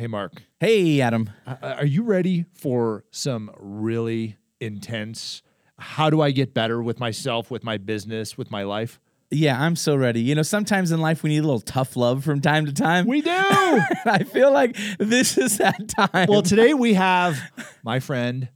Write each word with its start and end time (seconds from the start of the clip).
Hey, 0.00 0.06
Mark. 0.06 0.44
Hey, 0.60 1.00
Adam. 1.00 1.28
Uh, 1.44 1.56
are 1.60 1.84
you 1.84 2.04
ready 2.04 2.44
for 2.54 3.04
some 3.10 3.50
really 3.58 4.36
intense? 4.60 5.42
How 5.76 6.08
do 6.08 6.20
I 6.20 6.30
get 6.30 6.54
better 6.54 6.80
with 6.80 7.00
myself, 7.00 7.50
with 7.50 7.64
my 7.64 7.78
business, 7.78 8.38
with 8.38 8.48
my 8.48 8.62
life? 8.62 9.00
Yeah, 9.32 9.60
I'm 9.60 9.74
so 9.74 9.96
ready. 9.96 10.20
You 10.20 10.36
know, 10.36 10.42
sometimes 10.42 10.92
in 10.92 11.00
life 11.00 11.24
we 11.24 11.30
need 11.30 11.38
a 11.38 11.42
little 11.42 11.58
tough 11.58 11.96
love 11.96 12.22
from 12.22 12.40
time 12.40 12.66
to 12.66 12.72
time. 12.72 13.08
We 13.08 13.22
do. 13.22 13.30
I 13.32 14.22
feel 14.22 14.52
like 14.52 14.76
this 15.00 15.36
is 15.36 15.58
that 15.58 15.88
time. 15.88 16.28
well, 16.28 16.42
today 16.42 16.74
we 16.74 16.94
have 16.94 17.36
my 17.82 17.98
friend 17.98 18.50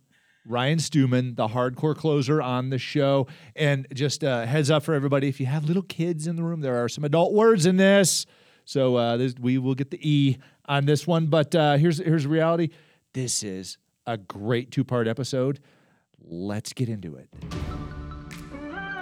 Ryan 0.47 0.79
Stewman, 0.79 1.35
the 1.35 1.49
hardcore 1.49 1.97
closer 1.97 2.41
on 2.41 2.71
the 2.71 2.79
show. 2.79 3.27
And 3.57 3.89
just 3.93 4.23
uh, 4.23 4.47
heads 4.47 4.71
up 4.71 4.85
for 4.85 4.95
everybody 4.95 5.27
if 5.27 5.41
you 5.41 5.47
have 5.47 5.65
little 5.65 5.83
kids 5.83 6.29
in 6.29 6.37
the 6.37 6.45
room, 6.45 6.61
there 6.61 6.85
are 6.85 6.89
some 6.89 7.03
adult 7.03 7.33
words 7.33 7.67
in 7.67 7.79
this. 7.79 8.27
So 8.65 8.95
uh, 8.95 9.17
this, 9.17 9.35
we 9.41 9.59
will 9.59 9.75
get 9.75 9.91
the 9.91 9.99
E 10.09 10.39
on 10.67 10.87
this 10.87 11.07
one. 11.07 11.27
But 11.27 11.55
uh, 11.55 11.77
here's 11.77 11.99
here's 11.99 12.27
reality. 12.27 12.71
This 13.13 13.43
is 13.43 13.79
a 14.07 14.17
great 14.17 14.71
two 14.71 14.85
part 14.85 15.09
episode. 15.09 15.61
Let's 16.21 16.73
get 16.73 16.89
into 16.89 17.17
it. 17.17 17.29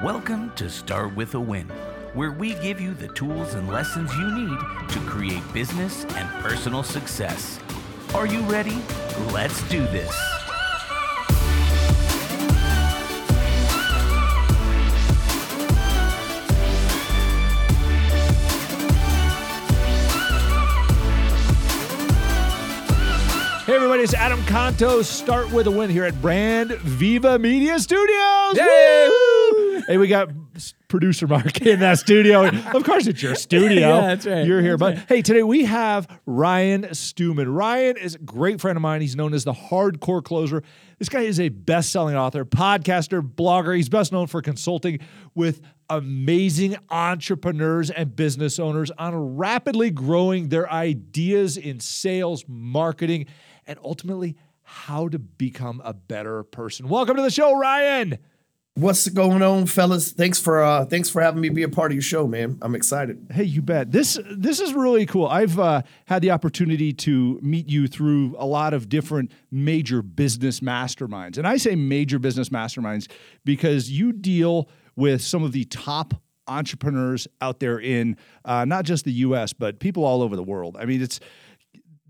Welcome 0.03 0.53
to 0.57 0.71
Start 0.71 1.15
with 1.15 1.35
a 1.35 1.41
Win, 1.41 1.69
where 2.15 2.33
we 2.33 2.55
give 2.55 2.81
you 2.81 2.95
the 2.95 3.09
tools 3.09 3.55
and 3.55 3.69
lessons 3.69 4.11
you 4.15 4.35
need 4.35 4.59
to 4.89 4.99
create 5.01 5.43
business 5.53 6.05
and 6.05 6.29
personal 6.43 6.83
success. 6.83 7.61
Are 8.15 8.27
you 8.27 8.41
ready? 8.43 8.79
Let's 9.33 9.63
do 9.69 9.81
this. 9.89 10.40
Hey, 23.71 23.77
everybody, 23.77 24.03
it's 24.03 24.15
Adam 24.15 24.41
Contos. 24.41 25.05
Start 25.05 25.53
with 25.53 25.69
a 25.69 25.71
win 25.71 25.91
here 25.91 26.05
at 26.05 26.21
Brand 26.21 26.73
Viva 26.73 27.39
Media 27.39 27.79
Studios. 27.79 28.57
Yay! 28.57 29.09
Woo! 29.09 29.83
Hey, 29.87 29.97
we 29.97 30.09
got 30.09 30.29
producer 30.89 31.29
Mark 31.29 31.61
in 31.63 31.79
that 31.79 32.01
studio. 32.01 32.47
of 32.75 32.83
course, 32.83 33.07
it's 33.07 33.23
your 33.23 33.37
studio. 33.37 33.89
Yeah, 33.89 34.01
that's 34.01 34.27
right. 34.27 34.45
You're 34.45 34.61
here. 34.61 34.77
That's 34.77 35.03
but 35.03 35.09
hey, 35.09 35.23
today 35.23 35.45
we 35.45 35.67
have 35.67 36.09
Ryan 36.27 36.93
Stewman. 36.95 37.49
Ryan 37.49 37.97
is 37.97 38.17
a 38.17 38.19
great 38.19 38.61
friend 38.61 38.77
of 38.77 38.83
mine. 38.83 39.03
He's 39.03 39.15
known 39.15 39.35
as 39.35 39.45
the 39.45 39.53
hardcore 39.53 40.25
closer. 40.25 40.65
This 40.99 41.09
guy 41.09 41.21
is 41.21 41.39
a 41.39 41.49
best 41.49 41.91
selling 41.91 42.17
author, 42.17 42.45
podcaster, 42.45 43.23
blogger. 43.23 43.77
He's 43.77 43.89
best 43.89 44.11
known 44.11 44.27
for 44.27 44.43
consulting 44.43 44.99
with 45.37 45.61
amazing 45.89 46.77
entrepreneurs 46.91 47.91
and 47.91 48.17
business 48.17 48.59
owners 48.59 48.91
on 48.99 49.37
rapidly 49.37 49.91
growing 49.91 50.49
their 50.49 50.71
ideas 50.71 51.57
in 51.57 51.79
sales, 51.79 52.45
marketing, 52.49 53.27
and 53.71 53.79
ultimately 53.85 54.37
how 54.63 55.09
to 55.09 55.19
become 55.19 55.81
a 55.85 55.95
better 55.95 56.43
person. 56.43 56.89
Welcome 56.89 57.15
to 57.17 57.23
the 57.23 57.31
show, 57.31 57.57
Ryan. 57.57 58.19
What's 58.75 59.09
going 59.09 59.43
on, 59.43 59.67
fellas? 59.67 60.11
Thanks 60.11 60.41
for 60.41 60.63
uh 60.63 60.85
thanks 60.87 61.09
for 61.09 61.23
having 61.23 61.41
me 61.41 61.51
be 61.51 61.63
a 61.63 61.69
part 61.69 61.93
of 61.93 61.95
your 61.95 62.03
show, 62.03 62.27
man. 62.27 62.59
I'm 62.63 62.75
excited. 62.75 63.29
Hey, 63.33 63.45
you 63.45 63.63
bet. 63.63 63.93
This 63.93 64.19
this 64.37 64.59
is 64.59 64.75
really 64.75 65.07
cool. 65.07 65.27
I've 65.27 65.59
uh, 65.59 65.83
had 66.07 66.21
the 66.23 66.33
opportunity 66.33 66.93
to 66.95 67.39
meet 67.43 67.69
you 67.69 67.87
through 67.87 68.35
a 68.39 68.47
lot 68.47 68.75
of 68.75 68.89
different 68.89 69.31
major 69.53 70.03
business 70.03 70.61
masterminds, 70.61 71.39
and 71.39 71.47
I 71.47 71.57
say 71.57 71.77
major 71.77 72.19
business 72.19 72.49
masterminds 72.49 73.09
because 73.45 73.91
you 73.91 74.13
deal 74.13 74.69
with 74.97 75.23
some 75.23 75.45
of 75.45 75.53
the 75.53 75.65
top 75.65 76.15
entrepreneurs 76.49 77.29
out 77.41 77.61
there 77.61 77.79
in 77.79 78.17
uh, 78.45 78.65
not 78.65 78.85
just 78.85 79.05
the 79.05 79.13
U.S. 79.13 79.53
but 79.53 79.79
people 79.79 80.05
all 80.05 80.23
over 80.23 80.35
the 80.35 80.43
world. 80.43 80.77
I 80.79 80.87
mean, 80.87 81.03
it's 81.03 81.21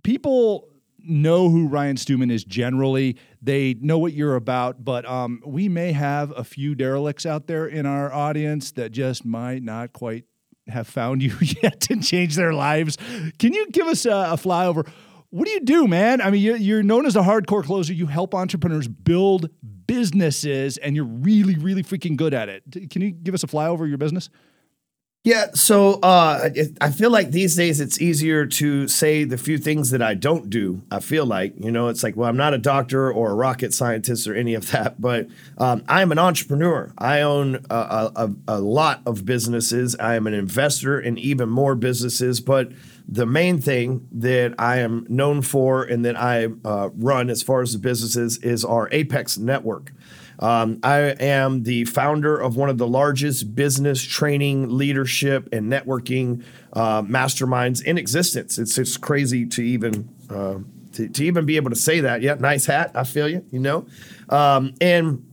people 0.02 0.69
know 1.04 1.48
who 1.48 1.66
Ryan 1.66 1.96
Stewman 1.96 2.30
is 2.30 2.44
generally. 2.44 3.16
They 3.42 3.74
know 3.74 3.98
what 3.98 4.12
you're 4.12 4.36
about, 4.36 4.84
but 4.84 5.06
um, 5.06 5.42
we 5.44 5.68
may 5.68 5.92
have 5.92 6.32
a 6.36 6.44
few 6.44 6.74
derelicts 6.74 7.26
out 7.26 7.46
there 7.46 7.66
in 7.66 7.86
our 7.86 8.12
audience 8.12 8.72
that 8.72 8.92
just 8.92 9.24
might 9.24 9.62
not 9.62 9.92
quite 9.92 10.24
have 10.68 10.86
found 10.86 11.22
you 11.22 11.34
yet 11.62 11.88
and 11.90 12.04
change 12.04 12.36
their 12.36 12.52
lives. 12.52 12.96
Can 13.38 13.52
you 13.52 13.68
give 13.70 13.86
us 13.86 14.06
a, 14.06 14.10
a 14.10 14.36
flyover? 14.36 14.88
What 15.30 15.46
do 15.46 15.52
you 15.52 15.60
do, 15.60 15.86
man? 15.86 16.20
I 16.20 16.30
mean, 16.30 16.42
you're, 16.42 16.56
you're 16.56 16.82
known 16.82 17.06
as 17.06 17.14
a 17.14 17.22
hardcore 17.22 17.62
closer. 17.62 17.92
You 17.92 18.06
help 18.06 18.34
entrepreneurs 18.34 18.88
build 18.88 19.48
businesses, 19.86 20.76
and 20.76 20.96
you're 20.96 21.04
really, 21.04 21.56
really 21.56 21.84
freaking 21.84 22.16
good 22.16 22.34
at 22.34 22.48
it. 22.48 22.90
Can 22.90 23.02
you 23.02 23.12
give 23.12 23.34
us 23.34 23.44
a 23.44 23.46
flyover 23.46 23.82
of 23.82 23.88
your 23.88 23.98
business? 23.98 24.28
Yeah, 25.22 25.48
so 25.52 25.94
uh 26.02 26.48
I 26.80 26.90
feel 26.90 27.10
like 27.10 27.30
these 27.30 27.54
days 27.54 27.78
it's 27.78 28.00
easier 28.00 28.46
to 28.46 28.88
say 28.88 29.24
the 29.24 29.36
few 29.36 29.58
things 29.58 29.90
that 29.90 30.00
I 30.00 30.14
don't 30.14 30.48
do. 30.48 30.80
I 30.90 31.00
feel 31.00 31.26
like, 31.26 31.52
you 31.58 31.70
know, 31.70 31.88
it's 31.88 32.02
like, 32.02 32.16
well, 32.16 32.26
I'm 32.26 32.38
not 32.38 32.54
a 32.54 32.58
doctor 32.58 33.12
or 33.12 33.30
a 33.30 33.34
rocket 33.34 33.74
scientist 33.74 34.26
or 34.26 34.34
any 34.34 34.54
of 34.54 34.70
that, 34.70 34.98
but 34.98 35.28
um, 35.58 35.84
I'm 35.88 36.10
an 36.10 36.18
entrepreneur. 36.18 36.90
I 36.96 37.20
own 37.20 37.56
a, 37.68 37.74
a, 37.74 38.12
a 38.16 38.30
a 38.48 38.60
lot 38.60 39.02
of 39.04 39.26
businesses. 39.26 39.94
I 40.00 40.14
am 40.14 40.26
an 40.26 40.32
investor 40.32 40.98
in 40.98 41.18
even 41.18 41.50
more 41.50 41.74
businesses, 41.74 42.40
but 42.40 42.72
the 43.06 43.26
main 43.26 43.60
thing 43.60 44.08
that 44.12 44.54
I 44.58 44.78
am 44.78 45.04
known 45.10 45.42
for 45.42 45.82
and 45.82 46.02
that 46.06 46.16
I 46.16 46.46
uh, 46.64 46.88
run 46.94 47.28
as 47.28 47.42
far 47.42 47.60
as 47.60 47.74
the 47.74 47.78
businesses 47.78 48.38
is 48.38 48.64
our 48.64 48.88
Apex 48.90 49.36
network. 49.36 49.92
Um, 50.40 50.80
I 50.82 51.14
am 51.20 51.64
the 51.64 51.84
founder 51.84 52.36
of 52.38 52.56
one 52.56 52.70
of 52.70 52.78
the 52.78 52.86
largest 52.86 53.54
business 53.54 54.02
training, 54.02 54.76
leadership, 54.76 55.48
and 55.52 55.70
networking 55.70 56.44
uh, 56.72 57.02
masterminds 57.02 57.84
in 57.84 57.98
existence. 57.98 58.58
It's 58.58 58.74
just 58.74 59.02
crazy 59.02 59.46
to 59.46 59.62
even 59.62 60.08
uh, 60.30 60.58
to, 60.92 61.08
to 61.08 61.24
even 61.24 61.44
be 61.44 61.56
able 61.56 61.70
to 61.70 61.76
say 61.76 62.00
that. 62.00 62.22
Yeah, 62.22 62.34
nice 62.34 62.66
hat. 62.66 62.92
I 62.94 63.04
feel 63.04 63.28
you. 63.28 63.44
You 63.50 63.60
know, 63.60 63.86
um, 64.30 64.74
and 64.80 65.26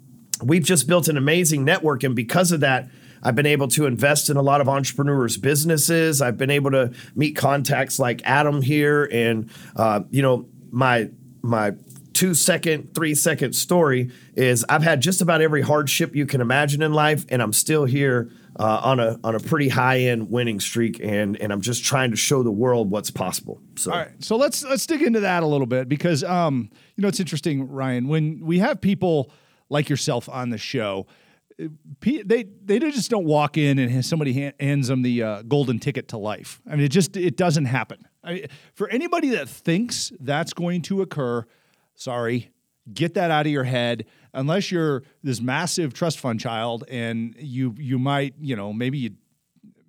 we've 0.44 0.64
just 0.64 0.88
built 0.88 1.08
an 1.08 1.18
amazing 1.18 1.64
network, 1.64 2.04
and 2.04 2.16
because 2.16 2.52
of 2.52 2.60
that. 2.60 2.90
I've 3.24 3.34
been 3.34 3.48
able 3.48 3.68
to 3.70 3.88
invest 3.88 4.30
in 4.30 4.38
a 4.38 4.44
lot 4.44 4.62
of 4.62 4.70
entrepreneurs' 4.70 5.38
businesses. 5.38 6.22
I've 6.22 6.38
been 6.38 6.52
able 6.52 6.70
to 6.70 6.94
meet 7.16 7.36
contacts 7.36 7.98
like 7.98 8.22
Adam 8.24 8.62
here, 8.62 9.10
and 9.12 9.50
uh, 9.76 10.02
you 10.12 10.22
know 10.22 10.48
my 10.70 11.10
my 11.42 11.74
two 12.18 12.34
second, 12.34 12.96
three 12.96 13.14
second 13.14 13.54
story 13.54 14.10
is 14.36 14.66
I've 14.68 14.82
had 14.82 15.02
just 15.02 15.22
about 15.22 15.40
every 15.42 15.62
hardship 15.62 16.16
you 16.16 16.26
can 16.26 16.42
imagine 16.42 16.82
in 16.82 16.92
life, 16.92 17.26
and 17.30 17.44
I'm 17.44 17.54
still 17.54 17.86
here 17.86 18.32
uh, 18.60 18.82
on 18.84 19.00
a 19.00 19.20
on 19.24 19.36
a 19.36 19.40
pretty 19.40 19.70
high 19.70 20.00
end 20.00 20.32
winning 20.32 20.60
streak, 20.60 21.00
and 21.00 21.40
and 21.40 21.54
I'm 21.54 21.62
just 21.62 21.84
trying 21.84 22.10
to 22.10 22.18
show 22.18 22.42
the 22.42 22.52
world 22.52 22.90
what's 22.90 23.12
possible. 23.12 23.62
So. 23.76 23.92
All 23.92 24.00
right, 24.00 24.12
so 24.18 24.36
let's 24.36 24.64
let's 24.64 24.88
dig 24.88 25.04
into 25.04 25.20
that 25.20 25.44
a 25.44 25.46
little 25.46 25.68
bit 25.68 25.88
because 25.88 26.24
um, 26.24 26.72
you 26.96 27.04
know 27.04 27.08
it's 27.08 27.20
interesting, 27.20 27.70
Ryan. 27.70 28.08
When 28.08 28.44
we 28.44 28.58
have 28.60 28.82
people 28.82 29.32
like 29.70 29.88
yourself 29.88 30.28
on 30.28 30.50
the 30.50 30.58
show, 30.58 31.06
uh, 31.62 31.68
they 32.02 32.46
they 32.64 32.80
just 32.80 33.12
don't 33.12 33.26
walk 33.26 33.60
in 33.60 33.78
and 33.78 34.04
somebody 34.04 34.52
hands 34.60 34.88
them 34.88 35.04
the 35.04 35.22
uh, 35.22 35.42
golden 35.44 35.78
ticket 35.78 36.08
to 36.08 36.18
life. 36.18 36.62
I 36.66 36.72
mean, 36.72 36.86
it 36.86 36.90
just 36.90 37.16
it 37.16 37.38
doesn't 37.38 37.66
happen. 37.66 38.08
I 38.24 38.34
mean, 38.34 38.48
for 38.74 38.90
anybody 38.90 39.30
that 39.30 39.48
thinks 39.48 40.12
that's 40.20 40.54
going 40.54 40.82
to 40.84 41.04
occur, 41.04 41.46
sorry, 41.98 42.52
get 42.94 43.16
that 43.16 43.30
out 43.32 43.46
of 43.46 43.52
your 43.52 43.66
head. 43.66 44.06
Unless 44.34 44.72
you're 44.72 45.04
this 45.24 45.42
massive 45.42 45.94
trust 45.94 46.20
fund 46.20 46.40
child, 46.40 46.86
and 46.90 47.36
you 47.38 47.76
you 47.78 48.00
might 48.00 48.36
you 48.40 48.56
know 48.56 48.72
maybe 48.72 48.98
you 48.98 49.12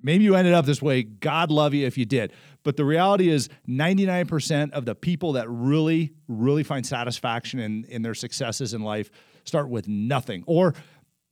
maybe 0.03 0.25
you 0.25 0.35
ended 0.35 0.55
up 0.55 0.67
this 0.67 0.83
way. 0.83 1.03
God 1.05 1.51
love 1.51 1.75
you 1.75 1.87
if 1.87 1.97
you 1.97 2.05
did. 2.05 2.33
But 2.65 2.77
the 2.77 2.85
reality 2.85 3.29
is 3.31 3.49
99% 3.69 4.73
of 4.73 4.85
the 4.85 4.95
people 4.95 5.33
that 5.33 5.49
really, 5.49 6.13
really 6.27 6.63
find 6.63 6.85
satisfaction 6.85 7.61
in, 7.61 7.85
in 7.85 8.03
their 8.03 8.15
successes 8.15 8.75
in 8.75 8.83
life 8.83 9.11
start 9.45 9.69
with 9.69 9.89
nothing 9.89 10.45
or 10.47 10.75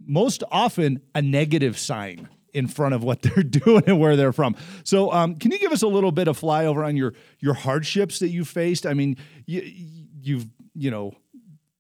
most 0.05 0.43
often 0.51 1.01
a 1.15 1.23
negative 1.23 1.79
sign 1.79 2.29
in 2.53 2.67
front 2.67 2.95
of 2.95 3.05
what 3.05 3.23
they're 3.23 3.43
doing 3.43 3.85
and 3.87 4.01
where 4.01 4.17
they're 4.17 4.33
from. 4.33 4.57
So, 4.85 5.13
um, 5.13 5.37
can 5.37 5.51
you 5.53 5.59
give 5.59 5.73
us 5.73 5.83
a 5.83 5.89
little 5.89 6.13
bit 6.13 6.29
of 6.29 6.41
flyover 6.41 6.87
on 6.87 6.97
your 6.97 7.15
your 7.39 7.55
hardships 7.55 8.19
that 8.21 8.29
you 8.29 8.45
faced? 8.45 8.87
I 8.87 8.95
mean, 8.95 9.17
you, 9.47 9.63
you've 10.23 10.47
you 10.77 10.91
know 10.91 11.15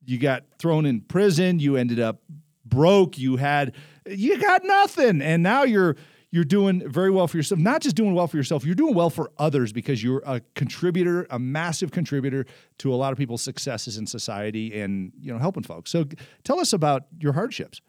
you 0.04 0.18
got 0.18 0.44
thrown 0.58 0.86
in 0.86 1.00
prison, 1.00 1.58
you 1.58 1.76
ended 1.76 2.00
up 2.00 2.22
broke, 2.64 3.18
you 3.18 3.36
had 3.36 3.74
you 4.06 4.40
got 4.40 4.64
nothing, 4.64 5.20
and 5.22 5.42
now 5.42 5.64
you're 5.64 5.96
you're 6.30 6.44
doing 6.44 6.86
very 6.88 7.10
well 7.10 7.26
for 7.26 7.36
yourself. 7.36 7.60
Not 7.60 7.80
just 7.80 7.96
doing 7.96 8.14
well 8.14 8.26
for 8.26 8.36
yourself, 8.36 8.64
you're 8.64 8.74
doing 8.74 8.94
well 8.94 9.10
for 9.10 9.30
others 9.38 9.72
because 9.72 10.02
you're 10.02 10.22
a 10.26 10.40
contributor, 10.54 11.26
a 11.30 11.38
massive 11.38 11.92
contributor 11.92 12.46
to 12.78 12.92
a 12.92 12.96
lot 12.96 13.12
of 13.12 13.18
people's 13.18 13.42
successes 13.42 13.96
in 13.96 14.06
society 14.06 14.78
and 14.78 15.12
you 15.20 15.32
know 15.32 15.38
helping 15.38 15.62
folks. 15.62 15.90
So, 15.90 16.04
tell 16.44 16.60
us 16.60 16.72
about 16.72 17.04
your 17.18 17.32
hardships. 17.32 17.80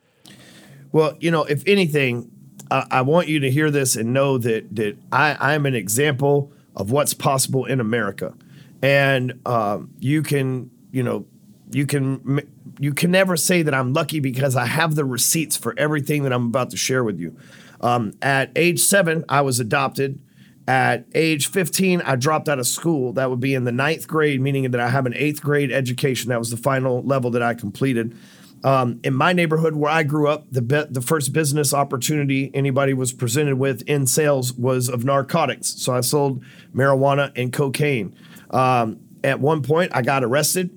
Well, 0.92 1.18
you 1.19 1.31
know, 1.31 1.44
if 1.44 1.63
anything, 1.68 2.31
I, 2.71 2.86
I 2.89 3.01
want 3.01 3.27
you 3.27 3.39
to 3.42 3.51
hear 3.51 3.69
this 3.69 3.95
and 3.95 4.13
know 4.13 4.38
that 4.38 4.75
that 4.75 4.98
I, 5.12 5.53
I'm 5.53 5.65
an 5.65 5.75
example 5.75 6.51
of 6.75 6.92
what's 6.92 7.13
possible 7.13 7.65
in 7.65 7.80
America, 7.80 8.33
and 8.81 9.39
um, 9.45 9.92
you 10.00 10.24
can, 10.24 10.69
you 10.92 11.04
know, 11.04 11.25
you 11.72 11.86
can 11.86 12.42
you 12.80 12.94
can 12.94 13.12
never 13.12 13.36
say 13.36 13.62
that 13.62 13.74
I'm 13.74 13.94
lucky 13.94 14.19
because 14.19 14.56
I 14.56 14.66
have 14.66 14.95
the 14.95 15.06
receipts 15.06 15.57
for 15.57 15.74
everything 15.78 16.24
that 16.24 16.34
I'm 16.34 16.48
about 16.48 16.69
to 16.72 16.78
share 16.78 17.04
with 17.04 17.19
you. 17.19 17.36
Um, 17.81 18.13
at 18.22 18.51
age 18.56 18.80
seven, 18.80 19.25
I 19.30 19.42
was 19.42 19.60
adopted, 19.60 20.19
At 20.68 21.06
age 21.16 21.48
15, 21.48 22.01
I 22.01 22.18
dropped 22.18 22.50
out 22.50 22.60
of 22.60 22.68
school. 22.68 23.13
That 23.13 23.30
would 23.30 23.39
be 23.39 23.54
in 23.54 23.63
the 23.63 23.72
ninth 23.72 24.07
grade, 24.07 24.42
meaning 24.42 24.69
that 24.72 24.81
I 24.81 24.89
have 24.89 25.06
an 25.06 25.13
eighth 25.16 25.42
grade 25.42 25.72
education. 25.72 26.30
That 26.30 26.39
was 26.39 26.50
the 26.50 26.57
final 26.57 27.01
level 27.04 27.31
that 27.31 27.42
I 27.42 27.54
completed. 27.54 28.16
Um, 28.63 29.00
in 29.04 29.13
my 29.13 29.34
neighborhood 29.34 29.75
where 29.75 29.92
I 29.92 30.04
grew 30.04 30.28
up, 30.28 30.45
the 30.51 30.62
be- 30.62 30.88
the 30.89 31.01
first 31.01 31.31
business 31.31 31.74
opportunity 31.74 32.51
anybody 32.54 32.94
was 32.94 33.13
presented 33.13 33.57
with 33.57 33.81
in 33.84 34.07
sales 34.07 34.54
was 34.54 34.89
of 34.89 35.06
narcotics. 35.06 35.69
So 35.81 35.94
I 35.94 36.01
sold 36.01 36.44
marijuana 36.75 37.31
and 37.36 37.54
cocaine. 37.54 38.16
Um, 38.50 39.00
at 39.27 39.39
one 39.39 39.62
point, 39.62 39.91
I 39.94 40.01
got 40.01 40.24
arrested 40.24 40.69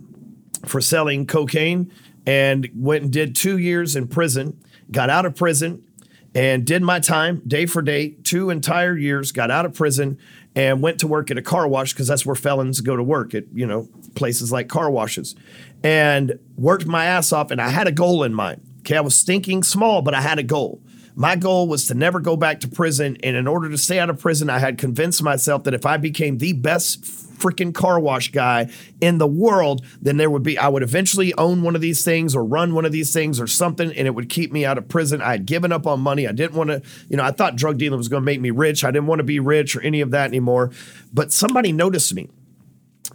for 0.67 0.81
selling 0.81 1.26
cocaine 1.26 1.93
and 2.26 2.69
went 2.75 3.05
and 3.05 3.12
did 3.12 3.35
two 3.35 3.58
years 3.58 3.97
in 3.97 4.08
prison. 4.08 4.62
Got 4.91 5.08
out 5.08 5.25
of 5.25 5.37
prison 5.37 5.85
and 6.35 6.64
did 6.64 6.82
my 6.82 7.00
time 7.00 7.43
day 7.47 7.67
for 7.67 7.81
day, 7.81 8.11
two 8.25 8.50
entire 8.50 8.97
years. 8.97 9.32
Got 9.32 9.50
out 9.50 9.67
of 9.67 9.75
prison 9.75 10.19
and 10.55 10.82
went 10.82 10.99
to 11.00 11.06
work 11.06 11.31
at 11.31 11.38
a 11.38 11.43
car 11.43 11.69
wash 11.69 11.93
because 11.93 12.08
that's 12.08 12.26
where 12.26 12.35
felons 12.35 12.81
go 12.81 12.97
to 12.97 13.02
work 13.02 13.35
at 13.35 13.44
you 13.55 13.67
know 13.67 13.88
places 14.14 14.50
like 14.50 14.69
car 14.69 14.91
washes, 14.91 15.37
and 15.85 16.38
worked 16.56 16.87
my 16.87 17.05
ass 17.05 17.32
off. 17.32 17.50
And 17.50 17.61
I 17.61 17.69
had 17.69 17.87
a 17.87 17.93
goal 17.93 18.25
in 18.25 18.35
mind. 18.35 18.62
Okay, 18.81 18.97
I 18.97 19.00
was 19.00 19.17
stinking 19.17 19.62
small, 19.62 20.02
but 20.02 20.14
I 20.14 20.20
had 20.20 20.38
a 20.38 20.43
goal. 20.43 20.82
My 21.21 21.37
goal 21.37 21.69
was 21.69 21.85
to 21.89 21.95
never 21.95 22.19
go 22.19 22.35
back 22.35 22.61
to 22.61 22.69
prison. 22.69 23.19
And 23.23 23.37
in 23.37 23.47
order 23.47 23.69
to 23.69 23.77
stay 23.77 23.99
out 23.99 24.09
of 24.09 24.19
prison, 24.19 24.49
I 24.49 24.59
had 24.59 24.79
convinced 24.79 25.23
myself 25.23 25.65
that 25.65 25.75
if 25.75 25.85
I 25.85 25.99
became 25.99 26.39
the 26.39 26.55
best 26.55 27.03
freaking 27.03 27.75
car 27.75 28.01
wash 28.01 28.33
guy 28.33 28.71
in 29.03 29.19
the 29.19 29.27
world, 29.27 29.85
then 30.01 30.17
there 30.17 30.31
would 30.31 30.43
be, 30.43 30.57
I 30.57 30.69
would 30.69 30.83
eventually 30.83 31.35
own 31.35 31.61
one 31.61 31.75
of 31.75 31.83
these 31.83 32.03
things 32.03 32.35
or 32.35 32.43
run 32.43 32.73
one 32.73 32.87
of 32.87 32.93
these 32.93 33.13
things 33.13 33.39
or 33.39 33.47
something, 33.47 33.93
and 33.93 34.07
it 34.07 34.15
would 34.15 34.31
keep 34.31 34.51
me 34.51 34.65
out 34.65 34.79
of 34.79 34.89
prison. 34.89 35.21
I 35.21 35.33
had 35.33 35.45
given 35.45 35.73
up 35.73 35.87
on 35.87 36.01
money. 36.01 36.27
I 36.27 36.33
didn't 36.33 36.55
want 36.55 36.71
to, 36.71 36.81
you 37.11 37.19
know, 37.19 37.25
I 37.25 37.33
thought 37.33 37.55
drug 37.55 37.77
dealing 37.77 37.99
was 37.99 38.09
going 38.09 38.23
to 38.23 38.25
make 38.25 38.41
me 38.41 38.51
rich. 38.51 38.83
I 38.83 38.91
didn't 38.91 39.07
want 39.07 39.19
to 39.19 39.25
be 39.25 39.41
rich 39.41 39.77
or 39.77 39.83
any 39.83 40.01
of 40.01 40.13
that 40.13 40.29
anymore. 40.29 40.71
But 41.13 41.35
somebody 41.35 41.71
noticed 41.71 42.15
me 42.15 42.31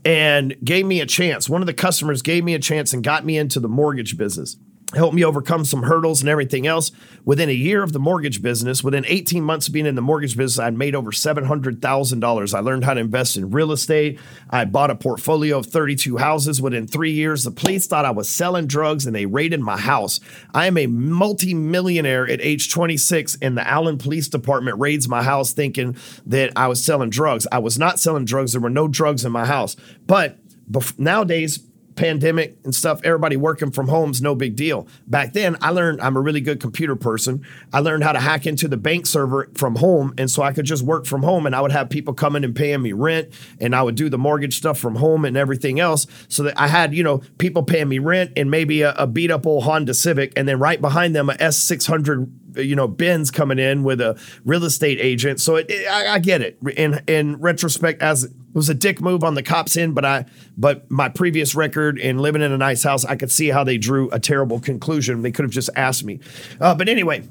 and 0.05 0.55
gave 0.63 0.85
me 0.85 1.01
a 1.01 1.07
chance. 1.07 1.49
One 1.49 1.63
of 1.63 1.65
the 1.65 1.73
customers 1.73 2.21
gave 2.21 2.43
me 2.43 2.53
a 2.53 2.59
chance 2.59 2.93
and 2.93 3.03
got 3.03 3.25
me 3.25 3.35
into 3.35 3.59
the 3.59 3.67
mortgage 3.67 4.15
business 4.15 4.57
helped 4.95 5.15
me 5.15 5.23
overcome 5.23 5.65
some 5.65 5.83
hurdles 5.83 6.21
and 6.21 6.29
everything 6.29 6.65
else. 6.65 6.91
Within 7.23 7.49
a 7.49 7.53
year 7.53 7.83
of 7.83 7.93
the 7.93 7.99
mortgage 7.99 8.41
business, 8.41 8.83
within 8.83 9.05
18 9.07 9.43
months 9.43 9.67
of 9.67 9.73
being 9.73 9.85
in 9.85 9.95
the 9.95 10.01
mortgage 10.01 10.37
business, 10.37 10.59
I'd 10.59 10.77
made 10.77 10.95
over 10.95 11.11
$700,000. 11.11 12.53
I 12.53 12.59
learned 12.59 12.85
how 12.85 12.93
to 12.93 12.99
invest 12.99 13.37
in 13.37 13.51
real 13.51 13.71
estate. 13.71 14.19
I 14.49 14.65
bought 14.65 14.91
a 14.91 14.95
portfolio 14.95 15.57
of 15.57 15.65
32 15.65 16.17
houses. 16.17 16.61
Within 16.61 16.87
three 16.87 17.11
years, 17.11 17.43
the 17.43 17.51
police 17.51 17.87
thought 17.87 18.05
I 18.05 18.11
was 18.11 18.29
selling 18.29 18.67
drugs 18.67 19.05
and 19.05 19.15
they 19.15 19.25
raided 19.25 19.61
my 19.61 19.77
house. 19.77 20.19
I 20.53 20.67
am 20.67 20.77
a 20.77 20.87
multimillionaire 20.87 22.27
at 22.29 22.41
age 22.41 22.71
26, 22.71 23.37
and 23.41 23.57
the 23.57 23.67
Allen 23.67 23.97
Police 23.97 24.27
Department 24.27 24.79
raids 24.79 25.07
my 25.07 25.23
house 25.23 25.53
thinking 25.53 25.95
that 26.25 26.51
I 26.55 26.67
was 26.67 26.83
selling 26.83 27.09
drugs. 27.09 27.47
I 27.51 27.59
was 27.59 27.77
not 27.77 27.99
selling 27.99 28.25
drugs. 28.25 28.53
There 28.53 28.61
were 28.61 28.69
no 28.69 28.87
drugs 28.87 29.25
in 29.25 29.31
my 29.31 29.45
house. 29.45 29.75
But 30.05 30.37
bef- 30.69 30.97
nowadays, 30.99 31.59
pandemic 31.95 32.57
and 32.63 32.73
stuff, 32.73 33.01
everybody 33.03 33.35
working 33.37 33.71
from 33.71 33.87
home 33.87 34.11
is 34.11 34.21
no 34.21 34.35
big 34.35 34.55
deal. 34.55 34.87
Back 35.07 35.33
then, 35.33 35.57
I 35.61 35.69
learned 35.69 36.01
I'm 36.01 36.15
a 36.15 36.21
really 36.21 36.41
good 36.41 36.59
computer 36.59 36.95
person. 36.95 37.45
I 37.73 37.79
learned 37.79 38.03
how 38.03 38.11
to 38.11 38.19
hack 38.19 38.45
into 38.45 38.67
the 38.67 38.77
bank 38.77 39.05
server 39.05 39.49
from 39.55 39.77
home. 39.77 40.13
And 40.17 40.29
so 40.29 40.43
I 40.43 40.53
could 40.53 40.65
just 40.65 40.83
work 40.83 41.05
from 41.05 41.23
home 41.23 41.45
and 41.45 41.55
I 41.55 41.61
would 41.61 41.71
have 41.71 41.89
people 41.89 42.13
coming 42.13 42.43
and 42.43 42.55
paying 42.55 42.81
me 42.81 42.93
rent 42.93 43.29
and 43.59 43.75
I 43.75 43.83
would 43.83 43.95
do 43.95 44.09
the 44.09 44.17
mortgage 44.17 44.57
stuff 44.57 44.77
from 44.77 44.95
home 44.95 45.25
and 45.25 45.37
everything 45.37 45.79
else. 45.79 46.07
So 46.27 46.43
that 46.43 46.59
I 46.59 46.67
had, 46.67 46.93
you 46.93 47.03
know, 47.03 47.21
people 47.37 47.63
paying 47.63 47.89
me 47.89 47.99
rent 47.99 48.31
and 48.35 48.51
maybe 48.51 48.81
a, 48.81 48.93
a 48.93 49.07
beat 49.07 49.31
up 49.31 49.45
old 49.45 49.63
Honda 49.63 49.93
Civic 49.93 50.33
and 50.35 50.47
then 50.47 50.59
right 50.59 50.81
behind 50.81 51.15
them 51.15 51.29
a 51.29 51.33
S600 51.33 52.29
you 52.57 52.75
know 52.75 52.87
Ben's 52.87 53.31
coming 53.31 53.59
in 53.59 53.83
with 53.83 54.01
a 54.01 54.19
real 54.43 54.63
estate 54.63 54.99
agent. 54.99 55.39
So 55.39 55.55
it, 55.55 55.69
it, 55.69 55.87
I, 55.87 56.15
I, 56.15 56.19
get 56.19 56.41
it. 56.41 56.57
In 56.75 57.01
in 57.07 57.37
retrospect, 57.37 58.01
as 58.01 58.25
it 58.25 58.31
was 58.53 58.69
a 58.69 58.73
dick 58.73 59.01
move 59.01 59.23
on 59.23 59.35
the 59.35 59.43
cops 59.43 59.77
end, 59.77 59.95
but 59.95 60.05
I 60.05 60.25
but 60.57 60.89
my 60.89 61.09
previous 61.09 61.55
record 61.55 61.97
in 61.97 62.19
living 62.19 62.41
in 62.41 62.51
a 62.51 62.57
nice 62.57 62.83
house, 62.83 63.05
I 63.05 63.15
could 63.15 63.31
see 63.31 63.49
how 63.49 63.63
they 63.63 63.77
drew 63.77 64.09
a 64.11 64.19
terrible 64.19 64.59
conclusion. 64.59 65.21
They 65.21 65.31
could 65.31 65.43
have 65.43 65.51
just 65.51 65.69
asked 65.75 66.03
me. 66.03 66.19
Uh, 66.59 66.75
but 66.75 66.89
anyway, 66.89 67.23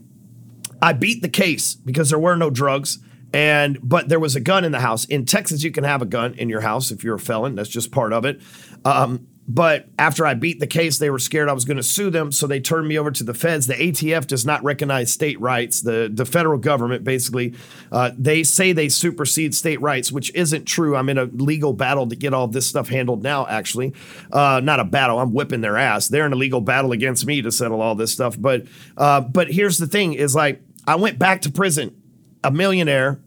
I 0.81 0.93
beat 0.93 1.23
the 1.23 1.29
case 1.29 1.75
because 1.75 2.11
there 2.11 2.19
were 2.19 2.37
no 2.37 2.51
drugs. 2.51 2.99
And 3.33 3.81
but 3.83 4.09
there 4.09 4.21
was 4.21 4.37
a 4.37 4.41
gun 4.41 4.65
in 4.65 4.71
the 4.71 4.79
house. 4.79 5.05
In 5.07 5.25
Texas, 5.25 5.65
you 5.65 5.73
can 5.73 5.83
have 5.83 6.01
a 6.01 6.07
gun 6.07 6.35
in 6.35 6.49
your 6.49 6.61
house 6.61 6.93
if 6.93 7.03
you're 7.03 7.17
a 7.17 7.19
felon. 7.19 7.57
That's 7.57 7.69
just 7.69 7.91
part 7.91 8.13
of 8.13 8.25
it. 8.25 8.41
Um, 8.85 9.27
but 9.47 9.89
after 9.99 10.25
I 10.25 10.33
beat 10.35 10.59
the 10.59 10.67
case, 10.67 10.99
they 10.99 11.11
were 11.11 11.19
scared 11.19 11.51
I 11.51 11.53
was 11.53 11.67
going 11.67 11.77
to 11.77 11.83
sue 11.83 12.09
them, 12.09 12.33
so 12.33 12.47
they 12.47 12.61
turned 12.61 12.89
me 12.89 12.99
over 12.99 13.11
to 13.11 13.25
the 13.25 13.35
feds. 13.35 13.67
The 13.67 13.75
ATF 13.75 14.27
does 14.27 14.47
not 14.47 14.65
recognize 14.65 15.13
state 15.13 15.39
rights. 15.39 15.83
The 15.83 16.11
the 16.13 16.25
federal 16.25 16.59
government 16.59 17.05
basically 17.05 17.55
uh, 17.93 18.13
they 18.17 18.43
say 18.43 18.73
they 18.73 18.89
supersede 18.89 19.55
state 19.55 19.81
rights, 19.83 20.11
which 20.11 20.35
isn't 20.35 20.65
true. 20.65 20.97
I'm 20.97 21.11
in 21.11 21.19
a 21.19 21.25
legal 21.25 21.75
battle 21.75 22.09
to 22.09 22.17
get 22.17 22.33
all 22.33 22.49
this 22.49 22.67
stuff 22.67 22.89
handled 22.89 23.23
now. 23.23 23.47
Actually, 23.47 23.93
uh, 24.33 24.61
not 24.65 24.81
a 24.81 24.85
battle. 24.85 25.19
I'm 25.19 25.35
whipping 25.35 25.61
their 25.61 25.77
ass. 25.77 26.09
They're 26.09 26.27
in 26.27 26.33
a 26.33 26.37
legal 26.37 26.63
battle 26.63 26.93
against 26.93 27.27
me 27.27 27.43
to 27.43 27.53
settle 27.53 27.83
all 27.83 27.95
this 27.95 28.13
stuff. 28.13 28.37
But 28.41 28.65
uh, 28.97 29.21
but 29.21 29.51
here's 29.51 29.77
the 29.77 29.87
thing: 29.87 30.15
is 30.15 30.35
like 30.35 30.63
I 30.87 30.97
went 30.97 31.19
back 31.19 31.43
to 31.43 31.51
prison, 31.51 31.95
a 32.43 32.51
millionaire 32.51 33.21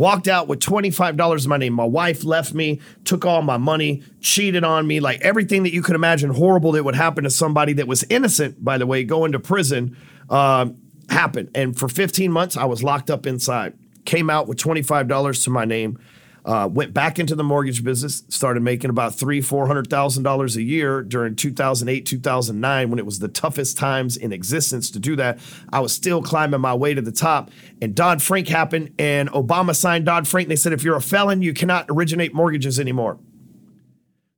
walked 0.00 0.28
out 0.28 0.48
with 0.48 0.60
$25 0.60 1.44
in 1.44 1.48
my 1.50 1.58
name. 1.58 1.74
My 1.74 1.84
wife 1.84 2.24
left 2.24 2.54
me, 2.54 2.80
took 3.04 3.26
all 3.26 3.42
my 3.42 3.58
money, 3.58 4.02
cheated 4.22 4.64
on 4.64 4.86
me, 4.86 4.98
like 4.98 5.20
everything 5.20 5.62
that 5.64 5.74
you 5.74 5.82
could 5.82 5.94
imagine 5.94 6.30
horrible 6.30 6.72
that 6.72 6.84
would 6.84 6.94
happen 6.94 7.24
to 7.24 7.30
somebody 7.30 7.74
that 7.74 7.86
was 7.86 8.02
innocent, 8.08 8.64
by 8.64 8.78
the 8.78 8.86
way, 8.86 9.04
going 9.04 9.32
to 9.32 9.38
prison 9.38 9.94
uh, 10.30 10.70
happened. 11.10 11.50
And 11.54 11.78
for 11.78 11.86
15 11.86 12.32
months, 12.32 12.56
I 12.56 12.64
was 12.64 12.82
locked 12.82 13.10
up 13.10 13.26
inside. 13.26 13.74
Came 14.06 14.30
out 14.30 14.48
with 14.48 14.56
$25 14.56 15.44
to 15.44 15.50
my 15.50 15.66
name. 15.66 15.98
Uh, 16.44 16.68
went 16.70 16.94
back 16.94 17.18
into 17.18 17.34
the 17.34 17.44
mortgage 17.44 17.84
business, 17.84 18.22
started 18.28 18.62
making 18.62 18.90
about 18.90 19.14
three, 19.14 19.40
four 19.40 19.66
hundred 19.66 19.88
thousand 19.88 20.22
dollars 20.22 20.56
a 20.56 20.62
year 20.62 21.02
during 21.02 21.36
2008, 21.36 22.06
2009, 22.06 22.90
when 22.90 22.98
it 22.98 23.04
was 23.04 23.18
the 23.18 23.28
toughest 23.28 23.76
times 23.76 24.16
in 24.16 24.32
existence 24.32 24.90
to 24.90 24.98
do 24.98 25.16
that. 25.16 25.38
I 25.72 25.80
was 25.80 25.92
still 25.92 26.22
climbing 26.22 26.60
my 26.60 26.74
way 26.74 26.94
to 26.94 27.02
the 27.02 27.12
top, 27.12 27.50
and 27.82 27.94
Dodd 27.94 28.22
Frank 28.22 28.48
happened, 28.48 28.94
and 28.98 29.30
Obama 29.30 29.76
signed 29.76 30.06
Dodd 30.06 30.26
Frank. 30.26 30.48
They 30.48 30.56
said 30.56 30.72
if 30.72 30.82
you're 30.82 30.96
a 30.96 31.02
felon, 31.02 31.42
you 31.42 31.52
cannot 31.52 31.86
originate 31.90 32.34
mortgages 32.34 32.80
anymore. 32.80 33.18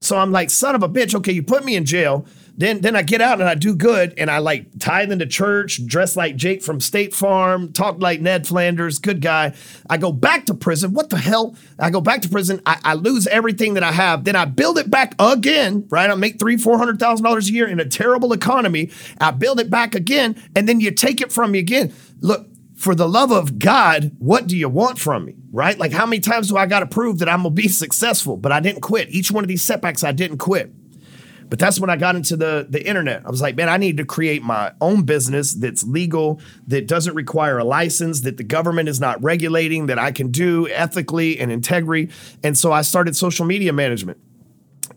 So 0.01 0.19
I'm 0.19 0.33
like, 0.33 0.51
son 0.51 0.75
of 0.75 0.83
a 0.83 0.89
bitch. 0.89 1.15
Okay, 1.15 1.33
you 1.33 1.43
put 1.43 1.65
me 1.65 1.77
in 1.77 1.85
jail. 1.85 2.27
Then 2.57 2.81
then 2.83 2.97
I 2.97 3.03
get 3.03 3.21
out 3.21 3.41
and 3.41 3.49
I 3.49 3.55
do 3.55 3.75
good 3.75 4.15
and 4.19 4.31
I 4.31 4.39
like 4.39 4.67
tithe 4.79 5.11
into 5.11 5.27
church, 5.27 5.85
dress 5.87 6.17
like 6.17 6.37
Jake 6.37 6.63
from 6.63 6.81
State 6.81 7.15
Farm, 7.15 7.73
talk 7.73 8.01
like 8.01 8.21
Ned 8.21 8.47
Flanders, 8.47 8.99
good 8.99 9.21
guy. 9.23 9.55
I 9.89 9.97
go 9.97 10.13
back 10.13 10.47
to 10.47 10.55
prison. 10.55 10.93
What 10.93 11.11
the 11.11 11.17
hell? 11.17 11.57
I 11.79 11.91
go 11.91 12.01
back 12.01 12.23
to 12.23 12.29
prison. 12.29 12.61
I, 12.67 12.79
I 12.85 12.95
lose 12.95 13.27
everything 13.27 13.75
that 13.75 13.83
I 13.83 13.93
have. 13.93 14.25
Then 14.25 14.37
I 14.37 14.45
build 14.45 14.79
it 14.79 14.91
back 14.91 15.15
again, 15.19 15.87
right? 15.89 16.11
I 16.11 16.15
make 16.15 16.39
three, 16.39 16.57
four 16.57 16.77
hundred 16.77 16.99
thousand 16.99 17.25
dollars 17.25 17.49
a 17.49 17.53
year 17.53 17.67
in 17.67 17.81
a 17.81 17.87
terrible 17.87 18.33
economy. 18.33 18.91
I 19.19 19.31
build 19.31 19.59
it 19.59 19.71
back 19.71 19.95
again, 19.95 20.41
and 20.55 20.69
then 20.69 20.81
you 20.81 20.91
take 20.91 21.21
it 21.21 21.33
from 21.33 21.53
me 21.53 21.59
again. 21.59 21.95
Look, 22.21 22.49
for 22.77 22.95
the 22.95 23.09
love 23.09 23.31
of 23.31 23.59
God, 23.59 24.13
what 24.19 24.47
do 24.47 24.57
you 24.57 24.69
want 24.69 24.99
from 24.99 25.25
me? 25.25 25.37
Right? 25.53 25.79
Like, 25.79 25.93
how 25.93 26.05
many 26.05 26.21
times 26.21 26.49
do 26.49 26.57
I 26.57 26.67
got 26.67 26.81
to 26.81 26.87
prove 26.87 27.19
that 27.21 27.29
I'm 27.29 27.43
going 27.43 27.55
to 27.55 27.63
be 27.63 27.69
successful? 27.69 28.37
But 28.37 28.53
I 28.53 28.61
didn't 28.61 28.81
quit. 28.83 29.09
Each 29.11 29.31
one 29.31 29.45
of 29.45 29.49
these 29.49 29.63
setbacks, 29.63 30.05
I 30.05 30.13
didn't 30.13 30.39
quit. 30.39 30.73
But 31.53 31.59
that's 31.59 31.79
when 31.79 31.91
I 31.91 31.97
got 31.99 32.17
into 32.17 32.35
the 32.35 32.67
the 32.67 32.83
internet. 32.83 33.27
I 33.27 33.31
was 33.31 33.43
like, 33.43 33.57
man, 33.57 33.69
I 33.69 33.77
need 33.77 33.99
to 33.99 34.07
create 34.07 34.43
my 34.43 34.73
own 34.81 35.03
business 35.03 35.53
that's 35.53 35.83
legal, 35.85 36.41
that 36.69 36.89
doesn't 36.89 37.15
require 37.15 37.59
a 37.59 37.65
license, 37.65 38.23
that 38.23 38.39
the 38.39 38.43
government 38.43 38.89
is 38.89 39.01
not 39.01 39.23
regulating, 39.23 39.85
that 39.85 39.99
I 39.99 40.13
can 40.13 40.31
do 40.31 40.67
ethically 40.71 41.39
and 41.39 41.53
integrity. 41.53 42.11
And 42.43 42.57
so 42.57 42.73
I 42.73 42.81
started 42.81 43.17
social 43.17 43.45
media 43.45 43.71
management 43.71 44.19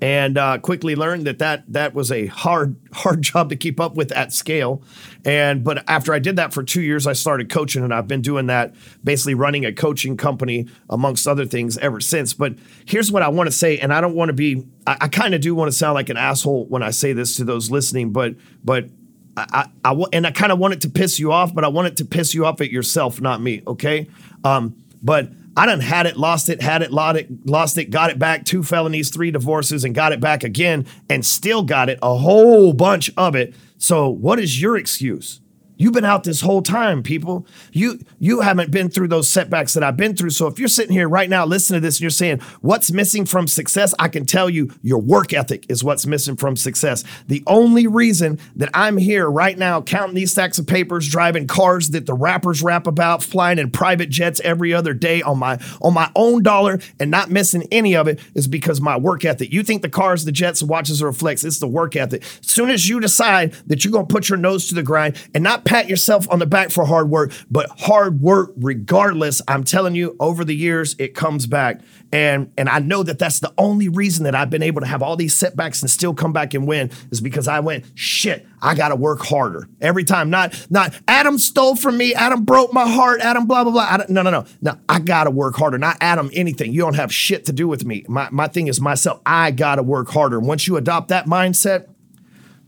and 0.02 0.38
uh, 0.38 0.58
quickly 0.58 0.96
learned 0.96 1.25
that, 1.25 1.40
that 1.40 1.64
that 1.68 1.94
was 1.94 2.12
a 2.12 2.28
hard 2.28 2.75
hard 2.94 3.22
job 3.24 3.50
to 3.50 3.56
keep 3.56 3.80
up 3.80 3.96
with 3.96 4.12
at 4.12 4.34
scale 4.34 4.82
and 5.24 5.64
but 5.64 5.84
after 5.90 6.14
i 6.14 6.20
did 6.20 6.36
that 6.36 6.54
for 6.54 6.64
two 6.64 6.82
years 6.82 7.08
i 7.08 7.14
started 7.14 7.50
coaching 7.50 7.84
and 7.84 7.94
i've 7.94 8.08
been 8.08 8.22
doing 8.22 8.48
that 8.48 8.74
basically 9.04 9.34
running 9.34 9.66
a 9.66 9.74
coaching 9.74 10.18
company 10.18 10.68
amongst 10.90 11.28
other 11.28 11.46
things 11.46 11.78
ever 11.78 12.00
since 12.00 12.34
but 12.34 12.54
here's 12.86 13.12
what 13.12 13.22
i 13.22 13.28
want 13.28 13.48
to 13.48 13.56
say 13.56 13.78
and 13.78 13.94
i 13.94 14.02
don't 14.02 14.16
want 14.16 14.30
to 14.30 14.34
be 14.34 14.66
i, 14.88 14.98
I 15.02 15.08
kind 15.08 15.34
of 15.34 15.42
do 15.42 15.56
want 15.56 15.72
to 15.72 15.78
sound 15.78 15.96
like 15.96 16.10
an 16.10 16.18
asshole 16.18 16.66
when 16.66 16.84
i 16.84 16.92
say 16.92 17.14
this 17.14 17.36
to 17.38 17.44
those 17.44 17.72
listening 17.72 18.12
but 18.12 18.36
but 18.64 18.90
I, 19.38 19.68
I, 19.84 19.92
I 19.92 20.04
and 20.14 20.25
I 20.25 20.32
kind 20.32 20.52
of 20.52 20.60
want 20.60 20.75
it 20.75 20.82
to 20.82 20.90
piss 20.90 21.20
you 21.20 21.34
off, 21.34 21.54
but 21.54 21.66
I 21.66 21.68
want 21.68 21.90
it 21.90 21.98
to 21.98 22.06
piss 22.06 22.34
you 22.34 22.46
off 22.46 22.62
at 22.62 22.72
yourself, 22.72 23.20
not 23.20 23.42
me. 23.42 23.64
Okay. 23.68 24.08
Um, 24.46 24.82
but 25.02 25.30
I 25.58 25.66
done 25.66 25.80
had 25.80 26.06
it, 26.06 26.18
lost 26.18 26.50
it, 26.50 26.62
had 26.62 26.82
it, 26.82 26.92
lost 26.92 27.18
it, 27.18 27.48
lost 27.48 27.78
it, 27.78 27.86
got 27.86 28.10
it 28.10 28.20
back, 28.20 28.46
two 28.46 28.62
felonies, 28.62 29.10
three 29.10 29.32
divorces, 29.32 29.84
and 29.84 29.96
got 29.96 30.12
it 30.12 30.20
back 30.20 30.44
again, 30.44 30.86
and 31.10 31.26
still 31.26 31.64
got 31.64 31.90
it, 31.90 31.98
a 32.02 32.16
whole 32.18 32.74
bunch 32.74 33.10
of 33.16 33.36
it. 33.36 33.56
So, 33.78 34.10
what 34.10 34.40
is 34.40 34.62
your 34.62 34.76
excuse? 34.78 35.40
You've 35.77 35.94
been 35.94 36.05
out 36.05 36.24
this 36.24 36.41
whole 36.41 36.62
time, 36.62 37.03
people. 37.03 37.46
You 37.72 38.00
you 38.20 38.41
haven't 38.41 38.72
been 38.72 38.89
through 38.89 39.10
those 39.10 39.29
setbacks 39.29 39.74
that 39.74 39.84
I've 39.84 39.98
been 39.98 40.15
through. 40.15 40.29
So 40.29 40.48
if 40.48 40.58
you're 40.60 40.67
sitting 40.67 40.94
here 40.94 41.10
right 41.10 41.29
now 41.29 41.46
listening 41.46 41.82
to 41.82 41.86
this 41.86 41.98
and 41.98 42.01
you're 42.01 42.10
saying, 42.10 42.39
"What's 42.62 42.91
missing 42.91 43.25
from 43.25 43.48
success?" 43.48 43.94
I 44.00 44.08
can 44.08 44.25
tell 44.25 44.50
you, 44.50 44.72
your 44.82 45.00
work 45.00 45.34
ethic 45.34 45.65
is 45.67 45.84
what's 45.84 46.05
missing 46.05 46.38
from 46.38 46.55
success. 46.55 47.03
The 47.27 47.44
only 47.46 47.88
reason 47.88 48.39
that 48.55 48.70
I'm 48.74 48.98
here 48.98 49.29
right 49.29 49.58
now 49.58 49.82
counting 49.82 50.15
these 50.15 50.32
stacks 50.32 50.58
of 50.58 50.67
papers, 50.67 51.10
driving 51.10 51.48
cars 51.48 51.89
that 51.89 52.05
the 52.05 52.13
rappers 52.13 52.62
rap 52.62 52.88
about, 52.88 53.22
flying 53.22 53.60
in 53.60 53.72
private 53.72 54.10
jets 54.10 54.39
every 54.44 54.74
other 54.74 54.94
day 54.94 55.22
on 55.22 55.39
my 55.39 55.60
on 55.82 55.94
my 55.94 56.10
own 56.15 56.41
dollar 56.41 56.79
and 57.00 57.12
not 57.12 57.29
missing 57.29 57.67
any 57.72 57.96
of 57.96 58.08
it 58.08 58.20
is 58.34 58.48
because 58.48 58.79
my 58.79 58.96
work 58.96 59.25
ethic. 59.25 59.51
You 59.51 59.63
think 59.63 59.82
the 59.82 59.89
cars, 59.89 60.24
the 60.24 60.32
jets, 60.32 60.62
the 60.62 60.67
watches 60.67 61.01
are 61.01 61.10
a 61.10 61.13
flex. 61.13 61.44
It's 61.44 61.60
the 61.60 61.67
work 61.67 61.96
ethic. 61.96 62.24
As 62.24 62.50
soon 62.50 62.70
as 62.70 62.88
you 62.88 63.00
decide 63.00 63.53
that 63.67 63.84
you're 63.84 63.91
going 63.91 64.08
to 64.08 64.13
put 64.13 64.29
your 64.29 64.38
nose 64.38 64.67
to 64.70 64.75
the 64.75 64.84
grind 64.84 65.17
and 65.34 65.44
not 65.44 65.65
pat 65.66 65.90
yourself 65.90 66.32
on 66.32 66.40
the 66.40 66.46
back 66.46 66.70
for 66.70 66.86
hard 66.86 67.10
work, 67.10 67.34
but 67.52 67.70
hard 67.80 68.22
work 68.22 68.54
regardless. 68.56 69.42
I'm 69.48 69.64
telling 69.64 69.96
you, 69.96 70.16
over 70.20 70.46
the 70.46 70.56
years, 70.56 70.96
it 71.00 71.16
comes 71.16 71.48
back. 71.48 71.82
And, 72.14 72.54
and 72.58 72.70
I 72.70 72.80
know 72.80 73.04
that 73.04 73.20
that's 73.20 73.40
the 73.40 73.54
only 73.58 73.90
reason 73.90 74.24
that 74.24 74.36
I've 74.36 74.50
been 74.50 74.64
able 74.64 74.80
to 74.82 74.88
have 74.88 75.02
all 75.02 75.18
these 75.18 75.36
setbacks 75.36 75.82
and 75.82 75.90
still 75.92 76.14
come 76.14 76.32
back 76.32 76.54
and 76.54 76.66
win 76.66 76.92
is 77.12 77.20
because 77.20 77.48
I 77.48 77.60
went, 77.60 77.84
shit, 77.96 78.48
I 78.62 78.74
got 78.74 78.90
to 78.90 78.96
work 78.96 79.20
harder 79.22 79.68
every 79.82 80.06
time. 80.06 80.30
Not, 80.30 80.68
not 80.70 80.94
Adam 81.08 81.38
stole 81.38 81.76
from 81.76 81.98
me. 81.98 82.14
Adam 82.14 82.46
broke 82.46 82.72
my 82.72 82.88
heart. 82.88 83.20
Adam, 83.20 83.48
blah, 83.48 83.64
blah, 83.64 83.74
blah. 83.74 84.06
no, 84.08 84.22
no, 84.22 84.30
no. 84.30 84.46
No, 84.62 84.78
I 84.88 85.00
got 85.00 85.26
to 85.26 85.32
work 85.32 85.56
harder. 85.56 85.78
Not 85.78 85.98
Adam, 86.00 86.30
anything. 86.32 86.72
You 86.72 86.82
don't 86.82 86.96
have 86.96 87.14
shit 87.14 87.46
to 87.46 87.54
do 87.54 87.68
with 87.68 87.86
me. 87.86 88.06
My, 88.08 88.30
my 88.32 88.48
thing 88.48 88.68
is 88.68 88.80
myself. 88.80 89.20
I 89.26 89.52
got 89.52 89.76
to 89.76 89.84
work 89.84 90.10
harder. 90.10 90.40
Once 90.40 90.68
you 90.68 90.78
adopt 90.78 91.10
that 91.10 91.26
mindset, 91.26 91.90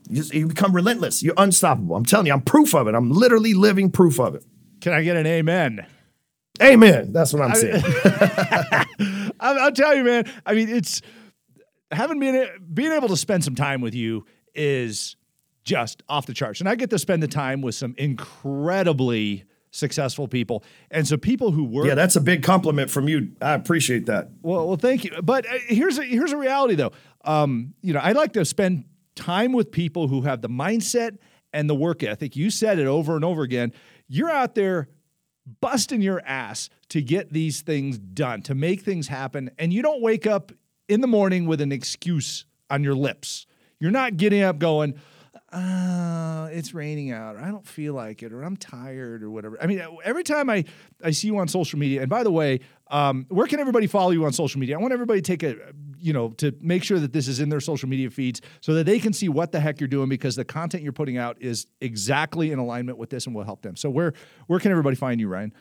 you, 0.10 0.48
become 0.48 0.74
relentless. 0.74 1.24
You're 1.24 1.34
unstoppable. 1.38 1.96
I'm 1.96 2.06
telling 2.06 2.28
you, 2.28 2.34
I'm 2.34 2.42
proof 2.42 2.74
of 2.74 2.88
it. 2.88 2.96
I'm 2.96 3.12
literally 3.12 3.54
living 3.54 3.92
proof 3.92 4.20
of 4.20 4.36
it. 4.36 4.44
Can 4.82 4.94
I 4.94 5.04
get 5.04 5.18
an 5.18 5.26
amen? 5.26 5.86
Amen. 6.62 7.14
That's 7.14 7.34
what 7.34 7.44
I'm 7.44 7.56
saying. 7.56 7.84
I'll, 9.40 9.60
I'll 9.60 9.72
tell 9.72 9.96
you, 9.96 10.04
man. 10.04 10.32
I 10.46 10.54
mean, 10.54 10.70
it's 10.70 11.02
having 11.92 12.20
been 12.20 12.48
being 12.74 12.92
able 12.92 13.10
to 13.10 13.18
spend 13.18 13.44
some 13.44 13.56
time 13.56 13.82
with 13.82 13.94
you 13.94 14.26
is 14.56 15.16
just 15.64 16.02
off 16.10 16.26
the 16.26 16.34
charts, 16.34 16.60
and 16.60 16.70
I 16.70 16.76
get 16.76 16.90
to 16.92 17.00
spend 17.00 17.22
the 17.22 17.28
time 17.28 17.62
with 17.62 17.76
some 17.76 17.94
incredibly 17.98 19.44
successful 19.72 20.28
people, 20.28 20.64
and 20.90 21.08
so 21.08 21.18
people 21.18 21.52
who 21.52 21.66
work. 21.66 21.86
yeah, 21.86 21.96
that's 21.96 22.16
a 22.16 22.22
big 22.22 22.42
compliment 22.42 22.90
from 22.90 23.08
you. 23.08 23.34
I 23.42 23.54
appreciate 23.54 24.08
that. 24.08 24.30
Well, 24.42 24.68
well, 24.68 24.78
thank 24.78 25.04
you. 25.04 25.12
But 25.22 25.46
uh, 25.46 25.58
here's 25.68 26.00
a, 26.00 26.04
here's 26.04 26.32
a 26.32 26.38
reality, 26.38 26.76
though. 26.76 26.94
Um, 27.24 27.74
you 27.82 27.94
know, 27.94 28.00
I 28.00 28.14
like 28.14 28.34
to 28.34 28.46
spend 28.46 28.86
time 29.18 29.52
with 29.52 29.72
people 29.72 30.08
who 30.08 30.22
have 30.22 30.42
the 30.42 30.50
mindset 30.50 31.18
and 31.52 31.70
the 31.70 31.76
work 31.76 32.04
ethic. 32.04 32.36
You 32.36 32.50
said 32.50 32.80
it 32.80 32.88
over 32.88 33.16
and 33.16 33.26
over 33.26 33.42
again. 33.42 33.74
You're 34.08 34.30
out 34.30 34.56
there 34.56 34.88
busting 35.62 36.02
your 36.02 36.22
ass 36.26 36.70
to 36.90 37.02
get 37.02 37.34
these 37.34 37.62
things 37.62 37.98
done, 37.98 38.42
to 38.44 38.56
make 38.56 38.82
things 38.82 39.08
happen, 39.08 39.50
and 39.58 39.74
you 39.74 39.82
don't 39.82 40.02
wake 40.02 40.28
up 40.28 40.52
in 40.88 41.02
the 41.02 41.08
morning 41.08 41.46
with 41.48 41.62
an 41.62 41.72
excuse 41.72 42.46
on 42.70 42.84
your 42.84 42.96
lips. 42.96 43.46
You're 43.80 43.92
not 43.92 44.18
getting 44.18 44.42
up 44.42 44.60
going, 44.60 45.00
uh, 45.52 46.50
it's 46.52 46.74
raining 46.74 47.12
out, 47.12 47.36
or 47.36 47.40
I 47.40 47.50
don't 47.50 47.66
feel 47.66 47.94
like 47.94 48.24
it, 48.24 48.34
or 48.34 48.44
I'm 48.44 48.58
tired, 48.58 49.24
or 49.24 49.30
whatever. 49.30 49.58
I 49.62 49.68
mean, 49.68 49.82
every 50.04 50.24
time 50.24 50.50
I, 50.50 50.66
I 51.04 51.12
see 51.12 51.28
you 51.28 51.38
on 51.38 51.48
social 51.48 51.80
media, 51.80 52.02
and 52.02 52.10
by 52.10 52.24
the 52.24 52.32
way, 52.32 52.60
um, 52.90 53.26
where 53.30 53.48
can 53.48 53.60
everybody 53.60 53.88
follow 53.88 54.12
you 54.12 54.26
on 54.26 54.34
social 54.34 54.60
media? 54.60 54.78
I 54.78 54.82
want 54.82 54.94
everybody 54.94 55.22
to 55.22 55.38
take 55.38 55.44
a, 55.44 55.56
you 56.00 56.14
know, 56.14 56.30
to 56.38 56.54
make 56.62 56.84
sure 56.84 57.00
that 57.00 57.14
this 57.14 57.28
is 57.28 57.40
in 57.40 57.50
their 57.50 57.60
social 57.60 57.90
media 57.90 58.10
feeds 58.10 58.42
so 58.62 58.74
that 58.76 58.86
they 58.86 59.00
can 59.00 59.14
see 59.14 59.30
what 59.30 59.52
the 59.52 59.60
heck 59.60 59.80
you're 59.80 59.88
doing 59.88 60.10
because 60.10 60.36
the 60.36 60.46
content 60.46 60.84
you're 60.84 60.94
putting 60.94 61.18
out 61.18 61.38
is 61.42 61.68
exactly 61.82 62.52
in 62.52 62.60
alignment 62.60 62.98
with 62.98 63.10
this 63.10 63.26
and 63.26 63.36
will 63.36 63.44
help 63.44 63.62
them. 63.62 63.76
So 63.76 63.90
where, 63.90 64.14
where 64.48 64.60
can 64.60 64.72
everybody 64.72 64.96
find 64.96 65.20
you, 65.20 65.28
Ryan? 65.28 65.54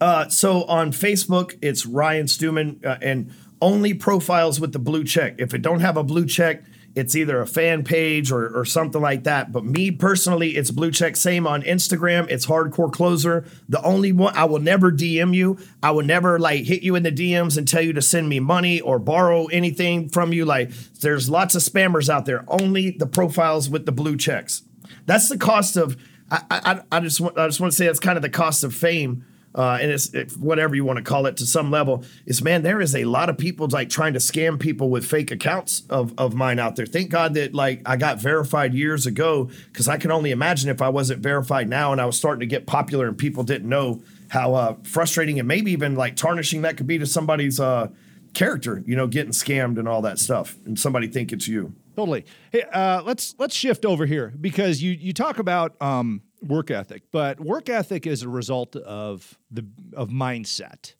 Uh, 0.00 0.28
so 0.28 0.64
on 0.64 0.92
Facebook, 0.92 1.58
it's 1.60 1.84
Ryan 1.84 2.26
Stewman 2.26 2.80
uh, 2.84 2.96
and 3.02 3.32
only 3.60 3.92
profiles 3.92 4.58
with 4.58 4.72
the 4.72 4.78
blue 4.78 5.04
check. 5.04 5.34
If 5.38 5.52
it 5.52 5.60
don't 5.60 5.80
have 5.80 5.96
a 5.96 6.02
blue 6.02 6.26
check, 6.26 6.64
it's 6.96 7.14
either 7.14 7.40
a 7.40 7.46
fan 7.46 7.84
page 7.84 8.32
or, 8.32 8.48
or 8.56 8.64
something 8.64 9.00
like 9.00 9.24
that. 9.24 9.52
But 9.52 9.64
me 9.64 9.90
personally, 9.90 10.56
it's 10.56 10.70
blue 10.70 10.90
check. 10.90 11.16
Same 11.16 11.46
on 11.46 11.62
Instagram. 11.62 12.28
It's 12.28 12.46
hardcore 12.46 12.92
closer. 12.92 13.44
The 13.68 13.80
only 13.82 14.12
one 14.12 14.36
I 14.36 14.44
will 14.44 14.58
never 14.58 14.90
DM 14.90 15.34
you. 15.34 15.58
I 15.82 15.92
will 15.92 16.04
never 16.04 16.38
like 16.38 16.64
hit 16.64 16.82
you 16.82 16.96
in 16.96 17.02
the 17.02 17.12
DMs 17.12 17.56
and 17.56 17.66
tell 17.66 17.82
you 17.82 17.92
to 17.92 18.02
send 18.02 18.28
me 18.28 18.40
money 18.40 18.80
or 18.80 18.98
borrow 18.98 19.46
anything 19.46 20.08
from 20.08 20.32
you. 20.32 20.44
Like 20.44 20.70
there's 21.00 21.30
lots 21.30 21.54
of 21.54 21.62
spammers 21.62 22.08
out 22.08 22.26
there. 22.26 22.44
Only 22.48 22.90
the 22.90 23.06
profiles 23.06 23.70
with 23.70 23.86
the 23.86 23.92
blue 23.92 24.16
checks. 24.16 24.62
That's 25.06 25.28
the 25.28 25.38
cost 25.38 25.76
of. 25.76 25.96
I, 26.32 26.42
I, 26.50 26.82
I 26.92 27.00
just 27.00 27.20
want 27.20 27.36
I 27.36 27.46
just 27.48 27.60
want 27.60 27.72
to 27.72 27.76
say 27.76 27.86
that's 27.86 27.98
kind 27.98 28.16
of 28.16 28.22
the 28.22 28.30
cost 28.30 28.62
of 28.62 28.72
fame 28.72 29.24
uh, 29.54 29.78
and 29.80 29.90
it's 29.90 30.12
it, 30.14 30.32
whatever 30.32 30.74
you 30.74 30.84
want 30.84 30.96
to 30.96 31.02
call 31.02 31.26
it 31.26 31.36
to 31.36 31.46
some 31.46 31.70
level 31.70 32.04
is 32.26 32.42
man 32.42 32.62
there 32.62 32.80
is 32.80 32.94
a 32.94 33.04
lot 33.04 33.28
of 33.28 33.36
people 33.36 33.66
like 33.68 33.88
trying 33.88 34.12
to 34.12 34.18
scam 34.18 34.58
people 34.58 34.90
with 34.90 35.04
fake 35.04 35.30
accounts 35.30 35.82
of, 35.90 36.14
of 36.18 36.34
mine 36.34 36.58
out 36.58 36.76
there 36.76 36.86
thank 36.86 37.10
god 37.10 37.34
that 37.34 37.54
like 37.54 37.82
i 37.86 37.96
got 37.96 38.18
verified 38.18 38.74
years 38.74 39.06
ago 39.06 39.50
because 39.66 39.88
i 39.88 39.96
can 39.96 40.10
only 40.10 40.30
imagine 40.30 40.70
if 40.70 40.80
i 40.80 40.88
wasn't 40.88 41.20
verified 41.20 41.68
now 41.68 41.92
and 41.92 42.00
i 42.00 42.06
was 42.06 42.16
starting 42.16 42.40
to 42.40 42.46
get 42.46 42.66
popular 42.66 43.08
and 43.08 43.18
people 43.18 43.42
didn't 43.42 43.68
know 43.68 44.00
how 44.28 44.54
uh, 44.54 44.76
frustrating 44.84 45.40
and 45.40 45.48
maybe 45.48 45.72
even 45.72 45.96
like 45.96 46.14
tarnishing 46.14 46.62
that 46.62 46.76
could 46.76 46.86
be 46.86 46.98
to 46.98 47.06
somebody's 47.06 47.58
uh, 47.58 47.88
character 48.34 48.82
you 48.86 48.94
know 48.94 49.06
getting 49.06 49.32
scammed 49.32 49.78
and 49.78 49.88
all 49.88 50.02
that 50.02 50.18
stuff 50.18 50.56
and 50.64 50.78
somebody 50.78 51.08
think 51.08 51.32
it's 51.32 51.48
you 51.48 51.74
Totally. 51.96 52.24
Hey, 52.50 52.62
uh, 52.62 53.02
let's 53.02 53.34
let's 53.38 53.54
shift 53.54 53.84
over 53.84 54.06
here 54.06 54.32
because 54.40 54.82
you 54.82 54.92
you 54.92 55.12
talk 55.12 55.38
about 55.38 55.74
um, 55.82 56.22
work 56.42 56.70
ethic, 56.70 57.02
but 57.10 57.40
work 57.40 57.68
ethic 57.68 58.06
is 58.06 58.22
a 58.22 58.28
result 58.28 58.76
of 58.76 59.38
the 59.50 59.66
of 59.94 60.08
mindset. 60.08 60.94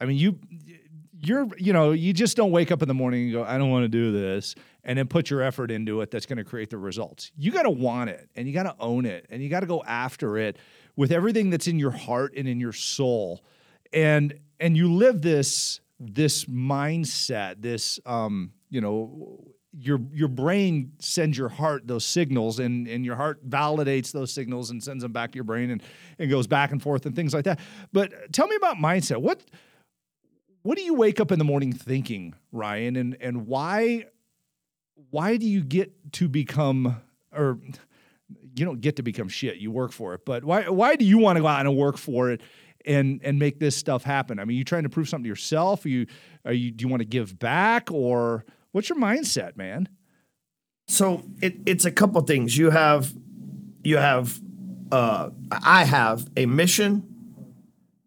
I 0.00 0.06
mean, 0.06 0.16
you 0.16 0.38
you're 1.22 1.48
you 1.58 1.72
know 1.72 1.92
you 1.92 2.12
just 2.12 2.36
don't 2.36 2.50
wake 2.50 2.70
up 2.70 2.82
in 2.82 2.88
the 2.88 2.94
morning 2.94 3.24
and 3.24 3.32
go, 3.32 3.44
I 3.44 3.58
don't 3.58 3.70
want 3.70 3.84
to 3.84 3.88
do 3.88 4.12
this, 4.12 4.54
and 4.84 4.98
then 4.98 5.06
put 5.06 5.30
your 5.30 5.42
effort 5.42 5.70
into 5.70 6.00
it. 6.00 6.10
That's 6.10 6.26
going 6.26 6.38
to 6.38 6.44
create 6.44 6.70
the 6.70 6.78
results. 6.78 7.30
You 7.36 7.52
got 7.52 7.62
to 7.62 7.70
want 7.70 8.10
it, 8.10 8.28
and 8.34 8.46
you 8.46 8.54
got 8.54 8.64
to 8.64 8.74
own 8.80 9.06
it, 9.06 9.26
and 9.30 9.42
you 9.42 9.48
got 9.48 9.60
to 9.60 9.66
go 9.66 9.82
after 9.86 10.38
it 10.38 10.58
with 10.96 11.12
everything 11.12 11.50
that's 11.50 11.66
in 11.66 11.78
your 11.78 11.90
heart 11.90 12.34
and 12.36 12.48
in 12.48 12.60
your 12.60 12.72
soul, 12.72 13.44
and 13.92 14.38
and 14.58 14.76
you 14.76 14.92
live 14.92 15.22
this 15.22 15.80
this 15.98 16.46
mindset, 16.46 17.60
this 17.60 18.00
um, 18.06 18.52
you 18.70 18.80
know 18.80 19.44
your 19.72 20.00
your 20.12 20.28
brain 20.28 20.92
sends 20.98 21.38
your 21.38 21.48
heart 21.48 21.86
those 21.86 22.04
signals 22.04 22.58
and 22.58 22.88
and 22.88 23.04
your 23.04 23.14
heart 23.14 23.48
validates 23.48 24.10
those 24.10 24.32
signals 24.32 24.70
and 24.70 24.82
sends 24.82 25.02
them 25.02 25.12
back 25.12 25.30
to 25.32 25.36
your 25.36 25.44
brain 25.44 25.70
and 25.70 25.82
and 26.18 26.30
goes 26.30 26.46
back 26.46 26.72
and 26.72 26.82
forth 26.82 27.06
and 27.06 27.14
things 27.14 27.32
like 27.32 27.44
that. 27.44 27.60
But 27.92 28.32
tell 28.32 28.48
me 28.48 28.56
about 28.56 28.76
mindset. 28.76 29.18
What 29.18 29.42
what 30.62 30.76
do 30.76 30.82
you 30.82 30.94
wake 30.94 31.20
up 31.20 31.30
in 31.30 31.38
the 31.38 31.44
morning 31.44 31.72
thinking 31.72 32.34
ryan? 32.50 32.96
And 32.96 33.16
and 33.20 33.46
why 33.46 34.06
why 35.10 35.36
do 35.36 35.46
you 35.46 35.62
get 35.62 36.12
to 36.14 36.28
become 36.28 37.00
or 37.32 37.58
you 38.56 38.64
don't 38.64 38.80
get 38.80 38.96
to 38.96 39.02
become 39.02 39.28
shit 39.28 39.56
you 39.56 39.70
work 39.70 39.92
for 39.92 40.14
it 40.14 40.24
but 40.24 40.44
why 40.44 40.68
why 40.68 40.96
do 40.96 41.04
you 41.04 41.18
want 41.18 41.36
to 41.36 41.42
go 41.42 41.48
out 41.48 41.64
and 41.64 41.76
work 41.76 41.96
for 41.96 42.30
it 42.30 42.40
and 42.84 43.20
and 43.22 43.38
make 43.38 43.60
this 43.60 43.76
stuff 43.76 44.02
happen? 44.02 44.40
I 44.40 44.44
mean 44.44 44.56
you 44.56 44.64
trying 44.64 44.82
to 44.82 44.88
prove 44.88 45.08
something 45.08 45.24
to 45.24 45.28
yourself? 45.28 45.84
Are 45.84 45.88
you 45.88 46.06
are 46.44 46.52
you 46.52 46.72
do 46.72 46.82
you 46.82 46.88
want 46.88 47.02
to 47.02 47.08
give 47.08 47.38
back 47.38 47.92
or 47.92 48.44
What's 48.72 48.88
your 48.88 48.98
mindset, 48.98 49.56
man? 49.56 49.88
So 50.88 51.22
it, 51.40 51.56
it's 51.66 51.84
a 51.84 51.90
couple 51.90 52.20
things. 52.22 52.56
You 52.56 52.70
have 52.70 53.12
you 53.82 53.96
have 53.96 54.40
uh, 54.90 55.30
I 55.50 55.84
have 55.84 56.28
a 56.36 56.46
mission 56.46 57.06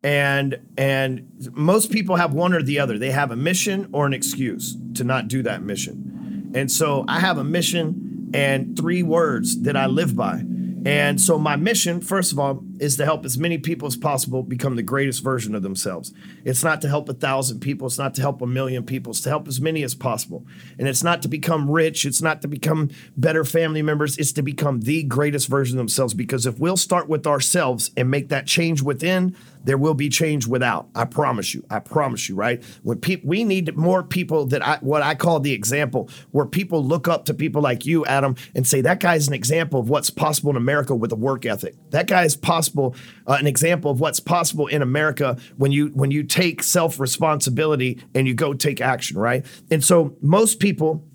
and 0.03 0.59
and 0.77 1.51
most 1.53 1.91
people 1.91 2.17
have 2.17 2.33
one 2.33 2.53
or 2.53 2.61
the 2.61 2.79
other. 2.79 2.97
They 2.97 3.11
have 3.11 3.31
a 3.31 3.35
mission 3.35 3.89
or 3.93 4.05
an 4.05 4.13
excuse 4.13 4.77
to 4.95 5.03
not 5.03 5.27
do 5.27 5.43
that 5.43 5.63
mission. 5.63 6.51
And 6.55 6.71
so 6.71 7.05
I 7.07 7.19
have 7.19 7.37
a 7.37 7.43
mission 7.43 8.29
and 8.33 8.77
three 8.77 9.03
words 9.03 9.61
that 9.61 9.77
I 9.77 9.85
live 9.85 10.15
by. 10.15 10.43
And 10.85 11.21
so, 11.21 11.39
my 11.39 11.55
mission, 11.55 12.01
first 12.01 12.33
of 12.33 12.39
all, 12.39 12.63
is 12.83 12.97
to 12.97 13.05
help 13.05 13.23
as 13.23 13.37
many 13.37 13.57
people 13.57 13.87
as 13.87 13.95
possible 13.95 14.43
become 14.43 14.75
the 14.75 14.83
greatest 14.83 15.23
version 15.23 15.55
of 15.55 15.63
themselves. 15.63 16.13
It's 16.43 16.63
not 16.63 16.81
to 16.81 16.89
help 16.89 17.07
a 17.07 17.13
thousand 17.13 17.61
people, 17.61 17.87
it's 17.87 17.97
not 17.97 18.13
to 18.15 18.21
help 18.21 18.41
a 18.41 18.45
million 18.47 18.83
people, 18.83 19.11
it's 19.11 19.21
to 19.21 19.29
help 19.29 19.47
as 19.47 19.61
many 19.61 19.83
as 19.83 19.95
possible. 19.95 20.45
And 20.77 20.87
it's 20.87 21.03
not 21.03 21.21
to 21.21 21.29
become 21.29 21.71
rich, 21.71 22.03
it's 22.05 22.21
not 22.21 22.41
to 22.41 22.47
become 22.49 22.89
better 23.15 23.45
family 23.45 23.81
members, 23.81 24.17
it's 24.17 24.33
to 24.33 24.41
become 24.41 24.81
the 24.81 25.03
greatest 25.03 25.47
version 25.47 25.77
of 25.77 25.79
themselves. 25.79 26.13
Because 26.13 26.45
if 26.45 26.59
we'll 26.59 26.75
start 26.75 27.07
with 27.07 27.25
ourselves 27.25 27.89
and 27.95 28.11
make 28.11 28.27
that 28.29 28.45
change 28.45 28.81
within, 28.81 29.35
there 29.63 29.77
will 29.77 29.93
be 29.93 30.09
change 30.09 30.45
without. 30.45 30.89
I 30.93 31.05
promise 31.05 31.53
you. 31.53 31.65
I 31.69 31.79
promise 31.79 32.27
you, 32.27 32.35
right? 32.35 32.63
When 32.83 32.99
people 32.99 33.29
we 33.29 33.43
need 33.43 33.75
more 33.77 34.03
people 34.03 34.45
that 34.47 34.65
I 34.65 34.77
what 34.81 35.01
I 35.01 35.15
call 35.15 35.39
the 35.39 35.53
example, 35.53 36.09
where 36.31 36.45
people 36.45 36.83
look 36.83 37.07
up 37.07 37.25
to 37.25 37.33
people 37.33 37.61
like 37.61 37.85
you, 37.85 38.05
Adam, 38.05 38.35
and 38.55 38.67
say 38.67 38.81
that 38.81 38.99
guy's 38.99 39.27
an 39.27 39.33
example 39.33 39.79
of 39.79 39.89
what's 39.89 40.09
possible 40.09 40.49
in 40.51 40.57
America 40.57 40.93
with 40.93 41.11
a 41.11 41.15
work 41.15 41.45
ethic. 41.45 41.75
That 41.91 42.07
guy 42.07 42.25
is 42.25 42.35
possible, 42.35 42.72
uh, 42.77 43.37
an 43.39 43.47
example 43.47 43.91
of 43.91 43.99
what's 43.99 44.19
possible 44.19 44.67
in 44.67 44.81
America 44.81 45.37
when 45.57 45.71
you 45.71 45.87
when 45.87 46.11
you 46.11 46.23
take 46.23 46.63
self 46.63 46.99
responsibility 46.99 47.99
and 48.15 48.27
you 48.27 48.33
go 48.33 48.53
take 48.53 48.81
action, 48.81 49.17
right? 49.17 49.45
And 49.71 49.83
so 49.83 50.15
most 50.21 50.59
people 50.59 51.05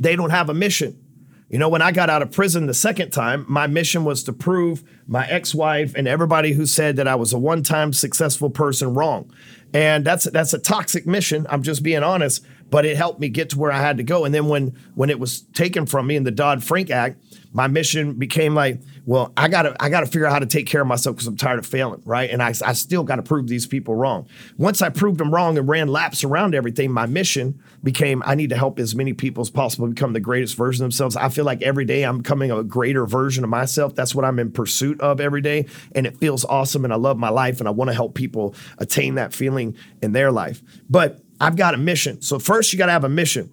they 0.00 0.16
don't 0.16 0.30
have 0.30 0.50
a 0.50 0.54
mission 0.54 0.98
You 1.50 1.58
know, 1.58 1.68
when 1.68 1.82
I 1.82 1.92
got 1.92 2.10
out 2.10 2.22
of 2.22 2.32
prison 2.32 2.66
the 2.66 2.74
second 2.74 3.10
time, 3.10 3.46
my 3.48 3.68
mission 3.68 4.04
was 4.04 4.24
to 4.24 4.32
prove 4.32 4.82
my 5.06 5.24
ex 5.28 5.54
wife 5.54 5.94
and 5.94 6.08
everybody 6.08 6.52
who 6.52 6.66
said 6.66 6.96
that 6.96 7.06
I 7.06 7.14
was 7.14 7.32
a 7.32 7.38
one 7.38 7.62
time 7.62 7.92
successful 7.92 8.50
person 8.50 8.94
wrong. 8.94 9.32
And 9.72 10.04
that's 10.04 10.24
that's 10.24 10.52
a 10.52 10.58
toxic 10.58 11.06
mission. 11.06 11.46
I'm 11.48 11.62
just 11.62 11.82
being 11.84 12.02
honest, 12.02 12.44
but 12.70 12.84
it 12.84 12.96
helped 12.96 13.20
me 13.20 13.28
get 13.28 13.50
to 13.50 13.58
where 13.58 13.72
I 13.72 13.80
had 13.80 13.98
to 13.98 14.02
go. 14.02 14.24
And 14.24 14.34
then 14.34 14.48
when 14.48 14.76
when 14.94 15.10
it 15.10 15.18
was 15.18 15.42
taken 15.52 15.86
from 15.86 16.06
me 16.06 16.16
in 16.16 16.24
the 16.24 16.30
Dodd 16.30 16.62
Frank 16.62 16.90
Act, 16.90 17.22
my 17.52 17.68
mission 17.68 18.14
became 18.14 18.54
like, 18.54 18.80
well, 19.06 19.32
I 19.36 19.48
gotta 19.48 19.76
I 19.80 19.88
gotta 19.88 20.06
figure 20.06 20.26
out 20.26 20.32
how 20.32 20.40
to 20.40 20.46
take 20.46 20.66
care 20.66 20.80
of 20.80 20.88
myself 20.88 21.14
because 21.16 21.28
I'm 21.28 21.36
tired 21.36 21.60
of 21.60 21.66
failing, 21.66 22.02
right? 22.04 22.28
And 22.28 22.42
I, 22.42 22.48
I 22.48 22.72
still 22.72 23.04
got 23.04 23.16
to 23.16 23.22
prove 23.22 23.46
these 23.46 23.66
people 23.66 23.94
wrong. 23.94 24.26
Once 24.58 24.82
I 24.82 24.88
proved 24.88 25.18
them 25.18 25.32
wrong 25.32 25.56
and 25.56 25.68
ran 25.68 25.88
laps 25.88 26.24
around 26.24 26.54
everything, 26.54 26.90
my 26.90 27.06
mission 27.06 27.60
became 27.82 28.22
I 28.26 28.34
need 28.34 28.50
to 28.50 28.56
help 28.56 28.78
as 28.80 28.94
many 28.96 29.12
people 29.12 29.42
as 29.42 29.50
possible 29.50 29.86
become 29.86 30.14
the 30.14 30.20
greatest 30.20 30.56
version 30.56 30.84
of 30.84 30.90
themselves. 30.90 31.16
I 31.16 31.28
feel 31.28 31.44
like 31.44 31.62
every 31.62 31.84
day 31.84 32.02
I'm 32.02 32.18
becoming 32.18 32.50
a 32.50 32.64
greater 32.64 33.06
version 33.06 33.44
of 33.44 33.50
myself. 33.50 33.94
That's 33.94 34.14
what 34.14 34.24
I'm 34.24 34.38
in 34.40 34.50
pursuit 34.50 35.00
of 35.00 35.20
every 35.20 35.40
day, 35.40 35.66
and 35.94 36.06
it 36.06 36.18
feels 36.18 36.44
awesome. 36.44 36.84
And 36.84 36.92
I 36.92 36.96
love 36.96 37.18
my 37.18 37.30
life, 37.30 37.60
and 37.60 37.68
I 37.68 37.72
want 37.72 37.88
to 37.90 37.94
help 37.94 38.14
people 38.14 38.54
attain 38.78 39.14
that 39.14 39.32
feeling 39.32 39.76
in 40.02 40.10
their 40.10 40.32
life. 40.32 40.60
But 40.90 41.23
I've 41.40 41.56
got 41.56 41.74
a 41.74 41.78
mission. 41.78 42.22
So 42.22 42.38
first, 42.38 42.72
you 42.72 42.78
got 42.78 42.86
to 42.86 42.92
have 42.92 43.04
a 43.04 43.08
mission, 43.08 43.50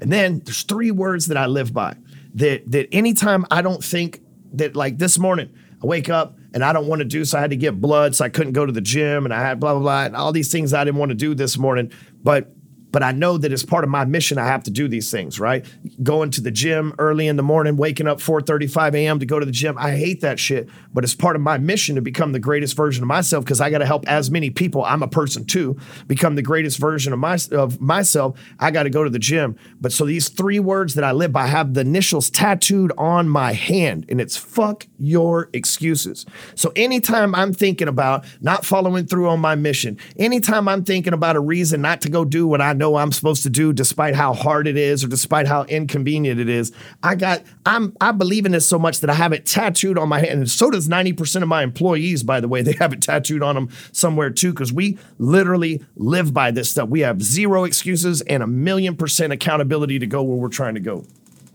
and 0.00 0.12
then 0.12 0.40
there's 0.44 0.62
three 0.62 0.90
words 0.90 1.26
that 1.28 1.36
I 1.36 1.46
live 1.46 1.72
by 1.72 1.96
that 2.34 2.70
that 2.70 2.88
anytime 2.92 3.46
I 3.50 3.62
don't 3.62 3.82
think 3.82 4.20
that 4.52 4.76
like 4.76 4.98
this 4.98 5.18
morning 5.18 5.50
I 5.82 5.86
wake 5.86 6.08
up 6.08 6.36
and 6.54 6.64
I 6.64 6.72
don't 6.72 6.86
want 6.86 7.00
to 7.00 7.04
do 7.04 7.24
so 7.24 7.38
I 7.38 7.40
had 7.40 7.50
to 7.50 7.56
get 7.56 7.80
blood 7.80 8.14
so 8.14 8.24
I 8.24 8.28
couldn't 8.28 8.52
go 8.52 8.64
to 8.64 8.72
the 8.72 8.80
gym 8.80 9.24
and 9.24 9.34
I 9.34 9.40
had 9.40 9.60
blah 9.60 9.74
blah 9.74 9.82
blah 9.82 10.04
and 10.04 10.16
all 10.16 10.32
these 10.32 10.50
things 10.50 10.72
I 10.72 10.84
didn't 10.84 10.98
want 10.98 11.10
to 11.10 11.14
do 11.14 11.34
this 11.34 11.58
morning 11.58 11.92
but 12.22 12.52
but 12.90 13.02
I 13.02 13.12
know 13.12 13.38
that 13.38 13.52
as 13.52 13.64
part 13.64 13.84
of 13.84 13.90
my 13.90 14.04
mission, 14.04 14.38
I 14.38 14.46
have 14.46 14.62
to 14.64 14.70
do 14.70 14.88
these 14.88 15.10
things, 15.10 15.38
right? 15.38 15.66
Going 16.02 16.30
to 16.32 16.40
the 16.40 16.50
gym 16.50 16.94
early 16.98 17.26
in 17.26 17.36
the 17.36 17.42
morning, 17.42 17.76
waking 17.76 18.06
up 18.06 18.18
4:35 18.18 18.94
a.m. 18.94 19.18
to 19.18 19.26
go 19.26 19.38
to 19.38 19.46
the 19.46 19.52
gym. 19.52 19.76
I 19.78 19.92
hate 19.92 20.20
that 20.22 20.38
shit, 20.38 20.68
but 20.92 21.04
it's 21.04 21.14
part 21.14 21.36
of 21.36 21.42
my 21.42 21.58
mission 21.58 21.96
to 21.96 22.02
become 22.02 22.32
the 22.32 22.38
greatest 22.38 22.76
version 22.76 23.02
of 23.02 23.08
myself 23.08 23.44
because 23.44 23.60
I 23.60 23.70
got 23.70 23.78
to 23.78 23.86
help 23.86 24.06
as 24.08 24.30
many 24.30 24.50
people. 24.50 24.84
I'm 24.84 25.02
a 25.02 25.08
person 25.08 25.44
too, 25.44 25.76
become 26.06 26.34
the 26.34 26.42
greatest 26.42 26.78
version 26.78 27.12
of 27.12 27.18
my 27.18 27.38
of 27.52 27.80
myself. 27.80 28.38
I 28.58 28.70
got 28.70 28.84
to 28.84 28.90
go 28.90 29.04
to 29.04 29.10
the 29.10 29.18
gym. 29.18 29.56
But 29.80 29.92
so 29.92 30.04
these 30.04 30.28
three 30.28 30.60
words 30.60 30.94
that 30.94 31.04
I 31.04 31.12
live 31.12 31.32
by 31.32 31.46
have 31.46 31.74
the 31.74 31.82
initials 31.82 32.30
tattooed 32.30 32.92
on 32.96 33.28
my 33.28 33.52
hand, 33.52 34.06
and 34.08 34.20
it's 34.20 34.36
fuck 34.36 34.86
your 34.98 35.50
excuses. 35.52 36.24
So 36.54 36.72
anytime 36.74 37.34
I'm 37.34 37.52
thinking 37.52 37.88
about 37.88 38.24
not 38.40 38.64
following 38.64 39.06
through 39.06 39.28
on 39.28 39.40
my 39.40 39.54
mission, 39.54 39.98
anytime 40.18 40.68
I'm 40.68 40.84
thinking 40.84 41.12
about 41.12 41.36
a 41.36 41.40
reason 41.40 41.82
not 41.82 42.00
to 42.02 42.10
go 42.10 42.24
do 42.24 42.46
what 42.46 42.60
I 42.60 42.72
know 42.78 42.96
I'm 42.96 43.12
supposed 43.12 43.42
to 43.42 43.50
do 43.50 43.72
despite 43.72 44.14
how 44.14 44.32
hard 44.32 44.66
it 44.66 44.76
is 44.76 45.04
or 45.04 45.08
despite 45.08 45.46
how 45.46 45.64
inconvenient 45.64 46.40
it 46.40 46.48
is. 46.48 46.72
I 47.02 47.14
got 47.14 47.42
I'm 47.66 47.94
I 48.00 48.12
believe 48.12 48.46
in 48.46 48.52
this 48.52 48.66
so 48.66 48.78
much 48.78 49.00
that 49.00 49.10
I 49.10 49.14
have 49.14 49.32
it 49.32 49.44
tattooed 49.44 49.98
on 49.98 50.08
my 50.08 50.20
hand. 50.20 50.38
And 50.38 50.50
so 50.50 50.70
does 50.70 50.88
90% 50.88 51.42
of 51.42 51.48
my 51.48 51.62
employees, 51.62 52.22
by 52.22 52.40
the 52.40 52.48
way. 52.48 52.62
They 52.68 52.74
have 52.80 52.92
it 52.92 53.00
tattooed 53.00 53.42
on 53.42 53.54
them 53.54 53.70
somewhere 53.92 54.28
too, 54.28 54.52
because 54.52 54.74
we 54.74 54.98
literally 55.16 55.82
live 55.96 56.34
by 56.34 56.50
this 56.50 56.70
stuff. 56.70 56.90
We 56.90 57.00
have 57.00 57.22
zero 57.22 57.64
excuses 57.64 58.20
and 58.22 58.42
a 58.42 58.46
million 58.46 58.94
percent 58.94 59.32
accountability 59.32 59.98
to 60.00 60.06
go 60.06 60.22
where 60.22 60.36
we're 60.36 60.48
trying 60.48 60.74
to 60.74 60.80
go. 60.80 61.06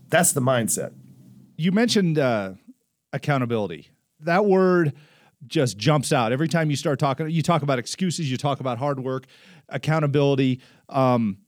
That's 0.08 0.32
the 0.32 0.40
mindset. 0.40 0.92
You 1.56 1.70
mentioned 1.70 2.18
uh, 2.18 2.54
accountability. 3.12 3.90
That 4.20 4.44
word 4.44 4.92
just 5.46 5.76
jumps 5.78 6.12
out 6.12 6.32
every 6.32 6.48
time 6.48 6.70
you 6.70 6.76
start 6.76 6.98
talking. 6.98 7.28
You 7.30 7.42
talk 7.42 7.62
about 7.62 7.78
excuses, 7.78 8.30
you 8.30 8.36
talk 8.36 8.60
about 8.60 8.78
hard 8.78 9.00
work, 9.00 9.26
accountability. 9.68 10.60
Um, 10.88 11.38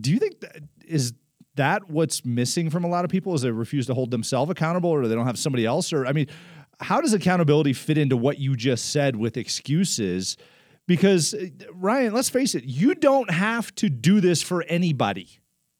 do 0.00 0.10
you 0.10 0.18
think 0.18 0.40
that 0.40 0.62
is 0.86 1.12
that 1.56 1.90
what's 1.90 2.24
missing 2.24 2.70
from 2.70 2.84
a 2.84 2.88
lot 2.88 3.04
of 3.04 3.10
people 3.10 3.34
is 3.34 3.42
they 3.42 3.50
refuse 3.50 3.86
to 3.86 3.94
hold 3.94 4.10
themselves 4.10 4.50
accountable 4.50 4.90
or 4.90 5.06
they 5.06 5.14
don't 5.14 5.26
have 5.26 5.38
somebody 5.38 5.66
else 5.66 5.92
or 5.92 6.06
I 6.06 6.12
mean, 6.12 6.28
how 6.80 7.00
does 7.00 7.12
accountability 7.12 7.72
fit 7.72 7.98
into 7.98 8.16
what 8.16 8.38
you 8.38 8.56
just 8.56 8.90
said 8.90 9.16
with 9.16 9.36
excuses? 9.36 10.36
Because 10.86 11.34
uh, 11.34 11.46
Ryan, 11.72 12.12
let's 12.12 12.30
face 12.30 12.54
it, 12.54 12.64
you 12.64 12.94
don't 12.94 13.30
have 13.30 13.74
to 13.76 13.88
do 13.88 14.20
this 14.20 14.42
for 14.42 14.62
anybody. 14.64 15.28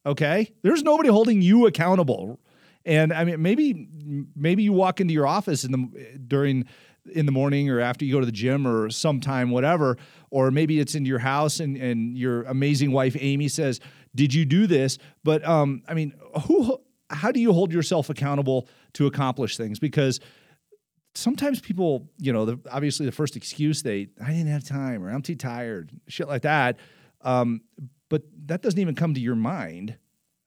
Okay? 0.05 0.53
There's 0.61 0.83
nobody 0.83 1.09
holding 1.09 1.41
you 1.41 1.65
accountable. 1.65 2.39
And 2.85 3.13
I 3.13 3.23
mean, 3.23 3.41
maybe 3.41 3.87
maybe 4.35 4.63
you 4.63 4.73
walk 4.73 4.99
into 4.99 5.13
your 5.13 5.25
office 5.25 5.63
in 5.63 5.71
the 5.71 6.19
during 6.27 6.65
in 7.11 7.25
the 7.25 7.31
morning 7.31 7.69
or 7.69 7.79
after 7.79 8.05
you 8.05 8.13
go 8.13 8.19
to 8.19 8.25
the 8.25 8.31
gym 8.31 8.65
or 8.65 8.89
sometime 8.89 9.49
whatever 9.49 9.97
or 10.29 10.51
maybe 10.51 10.79
it's 10.79 10.95
in 10.95 11.05
your 11.05 11.19
house 11.19 11.59
and, 11.59 11.75
and 11.75 12.17
your 12.17 12.43
amazing 12.43 12.91
wife 12.91 13.15
amy 13.19 13.47
says 13.47 13.79
did 14.15 14.31
you 14.31 14.45
do 14.45 14.67
this? 14.67 14.97
But 15.23 15.45
um, 15.45 15.83
i 15.87 15.93
mean 15.93 16.13
who 16.47 16.79
how 17.09 17.31
do 17.31 17.39
you 17.39 17.53
hold 17.53 17.71
yourself 17.71 18.09
accountable 18.09 18.67
to 18.93 19.05
accomplish 19.05 19.57
things? 19.57 19.79
Because 19.79 20.19
sometimes 21.15 21.59
people 21.59 22.09
you 22.17 22.33
know 22.33 22.45
the, 22.45 22.59
obviously 22.71 23.05
the 23.05 23.11
first 23.11 23.35
excuse 23.35 23.83
they 23.83 24.07
i 24.23 24.31
didn't 24.31 24.47
have 24.47 24.63
time 24.63 25.03
or 25.03 25.11
i'm 25.11 25.21
too 25.21 25.35
tired 25.35 25.91
shit 26.07 26.27
like 26.27 26.41
that 26.41 26.79
um, 27.21 27.61
but 28.09 28.23
that 28.45 28.61
doesn't 28.61 28.79
even 28.79 28.95
come 28.95 29.13
to 29.13 29.19
your 29.19 29.35
mind. 29.35 29.97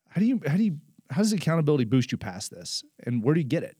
How 0.08 0.20
do 0.20 0.26
you 0.26 0.40
how 0.46 0.56
do 0.56 0.62
you 0.62 0.78
how 1.10 1.22
does 1.22 1.32
accountability 1.32 1.84
boost 1.84 2.12
you 2.12 2.18
past 2.18 2.50
this? 2.50 2.84
And 3.04 3.22
where 3.22 3.34
do 3.34 3.40
you 3.40 3.46
get 3.46 3.62
it? 3.62 3.76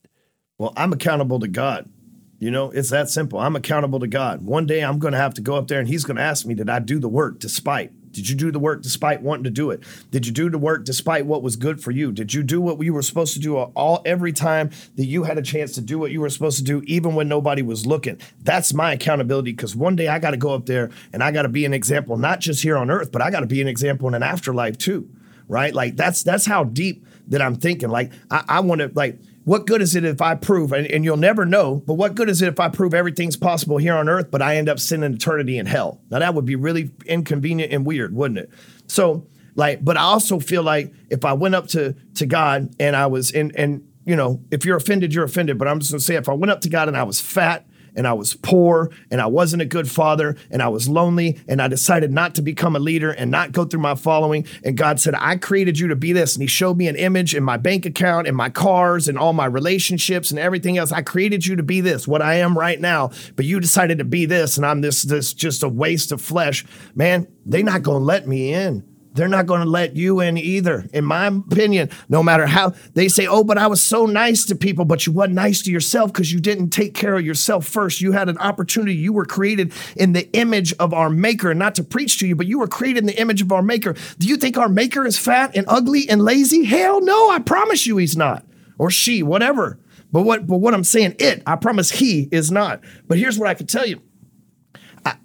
Well 0.57 0.73
i'm 0.75 0.91
accountable 0.91 1.39
to 1.39 1.47
god 1.47 1.89
you 2.39 2.51
know, 2.51 2.69
it's 2.69 2.89
that 2.91 3.09
simple. 3.09 3.39
I'm 3.39 3.55
accountable 3.55 3.99
to 3.99 4.07
God. 4.07 4.45
One 4.45 4.65
day 4.65 4.83
I'm 4.83 4.99
going 4.99 5.13
to 5.13 5.17
have 5.17 5.33
to 5.35 5.41
go 5.41 5.55
up 5.55 5.67
there 5.67 5.79
and 5.79 5.87
He's 5.87 6.03
going 6.03 6.17
to 6.17 6.23
ask 6.23 6.45
me, 6.45 6.53
Did 6.53 6.69
I 6.69 6.79
do 6.79 6.99
the 6.99 7.09
work 7.09 7.39
despite? 7.39 7.91
Did 8.11 8.29
you 8.29 8.35
do 8.35 8.51
the 8.51 8.59
work 8.59 8.81
despite 8.81 9.21
wanting 9.21 9.43
to 9.43 9.51
do 9.51 9.69
it? 9.69 9.83
Did 10.09 10.25
you 10.25 10.31
do 10.31 10.49
the 10.49 10.57
work 10.57 10.85
despite 10.85 11.27
what 11.27 11.43
was 11.43 11.55
good 11.55 11.83
for 11.83 11.91
you? 11.91 12.11
Did 12.11 12.33
you 12.33 12.41
do 12.41 12.59
what 12.59 12.81
you 12.81 12.91
were 12.91 13.03
supposed 13.03 13.35
to 13.35 13.39
do 13.39 13.57
all 13.57 14.01
every 14.05 14.33
time 14.33 14.71
that 14.95 15.05
you 15.05 15.23
had 15.23 15.37
a 15.37 15.41
chance 15.43 15.73
to 15.73 15.81
do 15.81 15.99
what 15.99 16.09
you 16.09 16.21
were 16.21 16.29
supposed 16.29 16.57
to 16.57 16.63
do, 16.63 16.81
even 16.87 17.13
when 17.13 17.27
nobody 17.27 17.61
was 17.61 17.85
looking? 17.85 18.19
That's 18.41 18.73
my 18.73 18.93
accountability 18.93 19.51
because 19.51 19.75
one 19.75 19.95
day 19.95 20.07
I 20.07 20.17
got 20.17 20.31
to 20.31 20.37
go 20.37 20.55
up 20.55 20.65
there 20.65 20.89
and 21.13 21.23
I 21.23 21.31
got 21.31 21.43
to 21.43 21.49
be 21.49 21.63
an 21.65 21.75
example, 21.75 22.17
not 22.17 22.39
just 22.39 22.63
here 22.63 22.75
on 22.75 22.89
earth, 22.89 23.11
but 23.11 23.21
I 23.21 23.29
got 23.29 23.41
to 23.41 23.45
be 23.45 23.61
an 23.61 23.67
example 23.67 24.07
in 24.07 24.15
an 24.15 24.23
afterlife 24.23 24.79
too. 24.79 25.07
Right? 25.47 25.73
Like 25.73 25.95
that's 25.95 26.23
that's 26.23 26.47
how 26.47 26.63
deep 26.63 27.05
that 27.27 27.41
I'm 27.41 27.55
thinking. 27.55 27.89
Like 27.89 28.11
I, 28.31 28.43
I 28.47 28.59
want 28.61 28.81
to 28.81 28.91
like 28.95 29.19
what 29.47 29.65
good 29.65 29.81
is 29.81 29.95
it 29.95 30.03
if 30.03 30.21
I 30.21 30.35
prove, 30.35 30.73
and, 30.73 30.85
and, 30.87 31.05
you'll 31.05 31.15
never 31.15 31.45
know, 31.45 31.81
but 31.87 31.93
what 31.93 32.15
good 32.15 32.29
is 32.29 32.41
it 32.41 32.49
if 32.49 32.59
I 32.59 32.67
prove 32.67 32.93
everything's 32.93 33.37
possible 33.37 33.77
here 33.77 33.95
on 33.95 34.09
earth, 34.09 34.29
but 34.29 34.41
I 34.41 34.57
end 34.57 34.67
up 34.67 34.77
spending 34.77 35.13
eternity 35.13 35.57
in 35.57 35.65
hell? 35.65 36.01
Now, 36.09 36.19
that 36.19 36.33
would 36.33 36.43
be 36.43 36.57
really 36.57 36.91
inconvenient 37.05 37.71
and 37.71 37.85
weird, 37.85 38.13
wouldn't 38.13 38.39
it? 38.39 38.49
So, 38.87 39.25
like, 39.55 39.85
but 39.85 39.95
I 39.95 40.01
also 40.01 40.41
feel 40.41 40.63
like 40.63 40.93
if 41.09 41.23
I 41.23 41.31
went 41.31 41.55
up 41.55 41.67
to, 41.67 41.95
to 42.15 42.25
God 42.25 42.75
and 42.77 42.93
I 42.93 43.07
was 43.07 43.31
in, 43.31 43.53
and, 43.55 43.87
you 44.03 44.17
know, 44.17 44.41
if 44.51 44.65
you're 44.65 44.75
offended, 44.75 45.13
you're 45.13 45.23
offended, 45.23 45.57
but 45.57 45.69
I'm 45.69 45.79
just 45.79 45.93
gonna 45.93 46.01
say 46.01 46.15
if 46.15 46.27
I 46.27 46.33
went 46.33 46.51
up 46.51 46.59
to 46.61 46.69
God 46.69 46.89
and 46.89 46.97
I 46.97 47.03
was 47.03 47.21
fat, 47.21 47.65
and 47.97 48.07
I 48.07 48.13
was 48.13 48.35
poor 48.35 48.91
and 49.11 49.19
I 49.19 49.25
wasn't 49.25 49.63
a 49.63 49.65
good 49.65 49.89
father 49.89 50.37
and 50.51 50.61
I 50.61 50.69
was 50.69 50.87
lonely 50.87 51.39
and 51.47 51.61
I 51.61 51.67
decided 51.67 52.11
not 52.11 52.35
to 52.35 52.41
become 52.41 52.75
a 52.75 52.79
leader 52.79 53.11
and 53.11 53.29
not 53.29 53.51
go 53.51 53.65
through 53.65 53.81
my 53.81 53.95
following. 53.95 54.45
And 54.63 54.77
God 54.77 54.99
said, 54.99 55.15
I 55.17 55.35
created 55.35 55.79
you 55.79 55.87
to 55.89 55.95
be 55.95 56.13
this. 56.13 56.35
And 56.35 56.43
He 56.43 56.47
showed 56.47 56.77
me 56.77 56.87
an 56.87 56.95
image 56.95 57.35
in 57.35 57.43
my 57.43 57.57
bank 57.57 57.85
account 57.85 58.27
and 58.27 58.37
my 58.37 58.49
cars 58.49 59.07
and 59.07 59.17
all 59.17 59.33
my 59.33 59.47
relationships 59.47 60.29
and 60.31 60.39
everything 60.39 60.77
else. 60.77 60.91
I 60.91 61.01
created 61.01 61.45
you 61.45 61.55
to 61.55 61.63
be 61.63 61.81
this, 61.81 62.07
what 62.07 62.21
I 62.21 62.35
am 62.35 62.57
right 62.57 62.79
now. 62.79 63.11
But 63.35 63.45
you 63.45 63.59
decided 63.59 63.97
to 63.97 64.05
be 64.05 64.25
this, 64.25 64.57
and 64.57 64.65
I'm 64.65 64.81
this, 64.81 65.03
this 65.03 65.33
just 65.33 65.63
a 65.63 65.69
waste 65.69 66.11
of 66.11 66.21
flesh. 66.21 66.63
Man, 66.95 67.27
they're 67.45 67.63
not 67.63 67.81
going 67.81 67.99
to 67.99 68.05
let 68.05 68.27
me 68.27 68.53
in 68.53 68.96
they're 69.17 69.27
not 69.27 69.47
going 69.47 69.61
to 69.61 69.69
let 69.69 69.95
you 69.95 70.19
in 70.19 70.37
either. 70.37 70.85
In 70.93 71.03
my 71.03 71.27
opinion, 71.27 71.89
no 72.07 72.21
matter 72.21 72.45
how 72.45 72.73
they 72.93 73.09
say, 73.09 73.27
oh, 73.27 73.43
but 73.43 73.57
I 73.57 73.67
was 73.67 73.81
so 73.81 74.05
nice 74.05 74.45
to 74.45 74.55
people, 74.55 74.85
but 74.85 75.05
you 75.05 75.11
weren't 75.11 75.33
nice 75.33 75.61
to 75.63 75.71
yourself 75.71 76.13
because 76.13 76.31
you 76.31 76.39
didn't 76.39 76.69
take 76.69 76.93
care 76.93 77.15
of 77.15 77.25
yourself 77.25 77.65
first. 77.65 77.99
You 77.99 78.11
had 78.11 78.29
an 78.29 78.37
opportunity. 78.37 78.95
You 78.95 79.13
were 79.13 79.25
created 79.25 79.73
in 79.95 80.13
the 80.13 80.31
image 80.33 80.73
of 80.73 80.93
our 80.93 81.09
maker, 81.09 81.49
and 81.49 81.59
not 81.59 81.75
to 81.75 81.83
preach 81.83 82.19
to 82.19 82.27
you, 82.27 82.35
but 82.35 82.47
you 82.47 82.59
were 82.59 82.67
created 82.67 82.99
in 82.99 83.07
the 83.07 83.19
image 83.19 83.41
of 83.41 83.51
our 83.51 83.63
maker. 83.63 83.95
Do 84.19 84.27
you 84.27 84.37
think 84.37 84.57
our 84.57 84.69
maker 84.69 85.05
is 85.05 85.17
fat 85.17 85.55
and 85.55 85.65
ugly 85.67 86.07
and 86.07 86.23
lazy? 86.23 86.63
Hell 86.63 87.01
no, 87.01 87.29
I 87.31 87.39
promise 87.39 87.87
you 87.87 87.97
he's 87.97 88.15
not. 88.15 88.45
Or 88.77 88.91
she, 88.91 89.23
whatever. 89.23 89.79
But 90.11 90.21
what 90.21 90.47
but 90.47 90.57
what 90.57 90.73
I'm 90.73 90.83
saying, 90.83 91.15
it, 91.19 91.43
I 91.45 91.55
promise 91.55 91.89
he 91.91 92.29
is 92.31 92.51
not. 92.51 92.81
But 93.07 93.17
here's 93.17 93.37
what 93.37 93.49
I 93.49 93.55
can 93.55 93.67
tell 93.67 93.85
you 93.85 94.01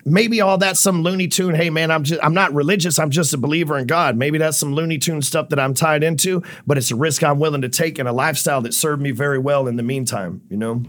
maybe 0.05 0.41
all 0.41 0.59
that's 0.59 0.81
some 0.81 1.03
Looney 1.03 1.29
Tune. 1.29 1.55
Hey 1.55 1.71
man, 1.71 1.91
I'm 1.91 2.05
just 2.05 2.23
I'm 2.23 2.35
not 2.35 2.53
religious. 2.53 2.99
I'm 2.99 3.11
just 3.11 3.33
a 3.35 3.39
believer 3.39 3.79
in 3.79 3.87
God. 3.87 4.17
Maybe 4.17 4.39
that's 4.39 4.57
some 4.57 4.75
Looney 4.75 4.99
Tune 4.99 5.23
stuff 5.23 5.49
that 5.51 5.59
I'm 5.59 5.75
tied 5.75 6.03
into, 6.03 6.43
but 6.67 6.79
it's 6.79 6.91
a 6.91 6.97
risk 6.97 7.23
I'm 7.23 7.39
willing 7.39 7.63
to 7.63 7.69
take 7.69 7.99
and 7.99 8.09
a 8.09 8.13
lifestyle 8.13 8.61
that 8.63 8.75
served 8.75 9.03
me 9.03 9.11
very 9.11 9.39
well 9.39 9.67
in 9.69 9.77
the 9.77 9.83
meantime. 9.83 10.43
You 10.49 10.57
know. 10.57 10.83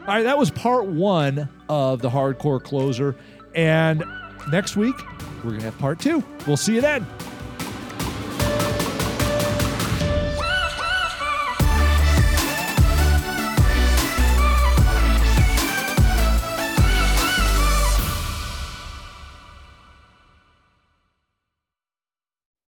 All 0.00 0.14
right, 0.14 0.22
that 0.22 0.38
was 0.38 0.50
part 0.50 0.86
one 0.86 1.48
of 1.68 2.00
the 2.00 2.08
hardcore 2.08 2.62
closer, 2.62 3.14
and 3.54 4.02
next 4.50 4.76
week 4.76 4.96
we're 5.44 5.50
gonna 5.50 5.64
have 5.64 5.78
part 5.78 6.00
two. 6.00 6.24
We'll 6.46 6.56
see 6.56 6.74
you 6.74 6.80
then. 6.80 7.06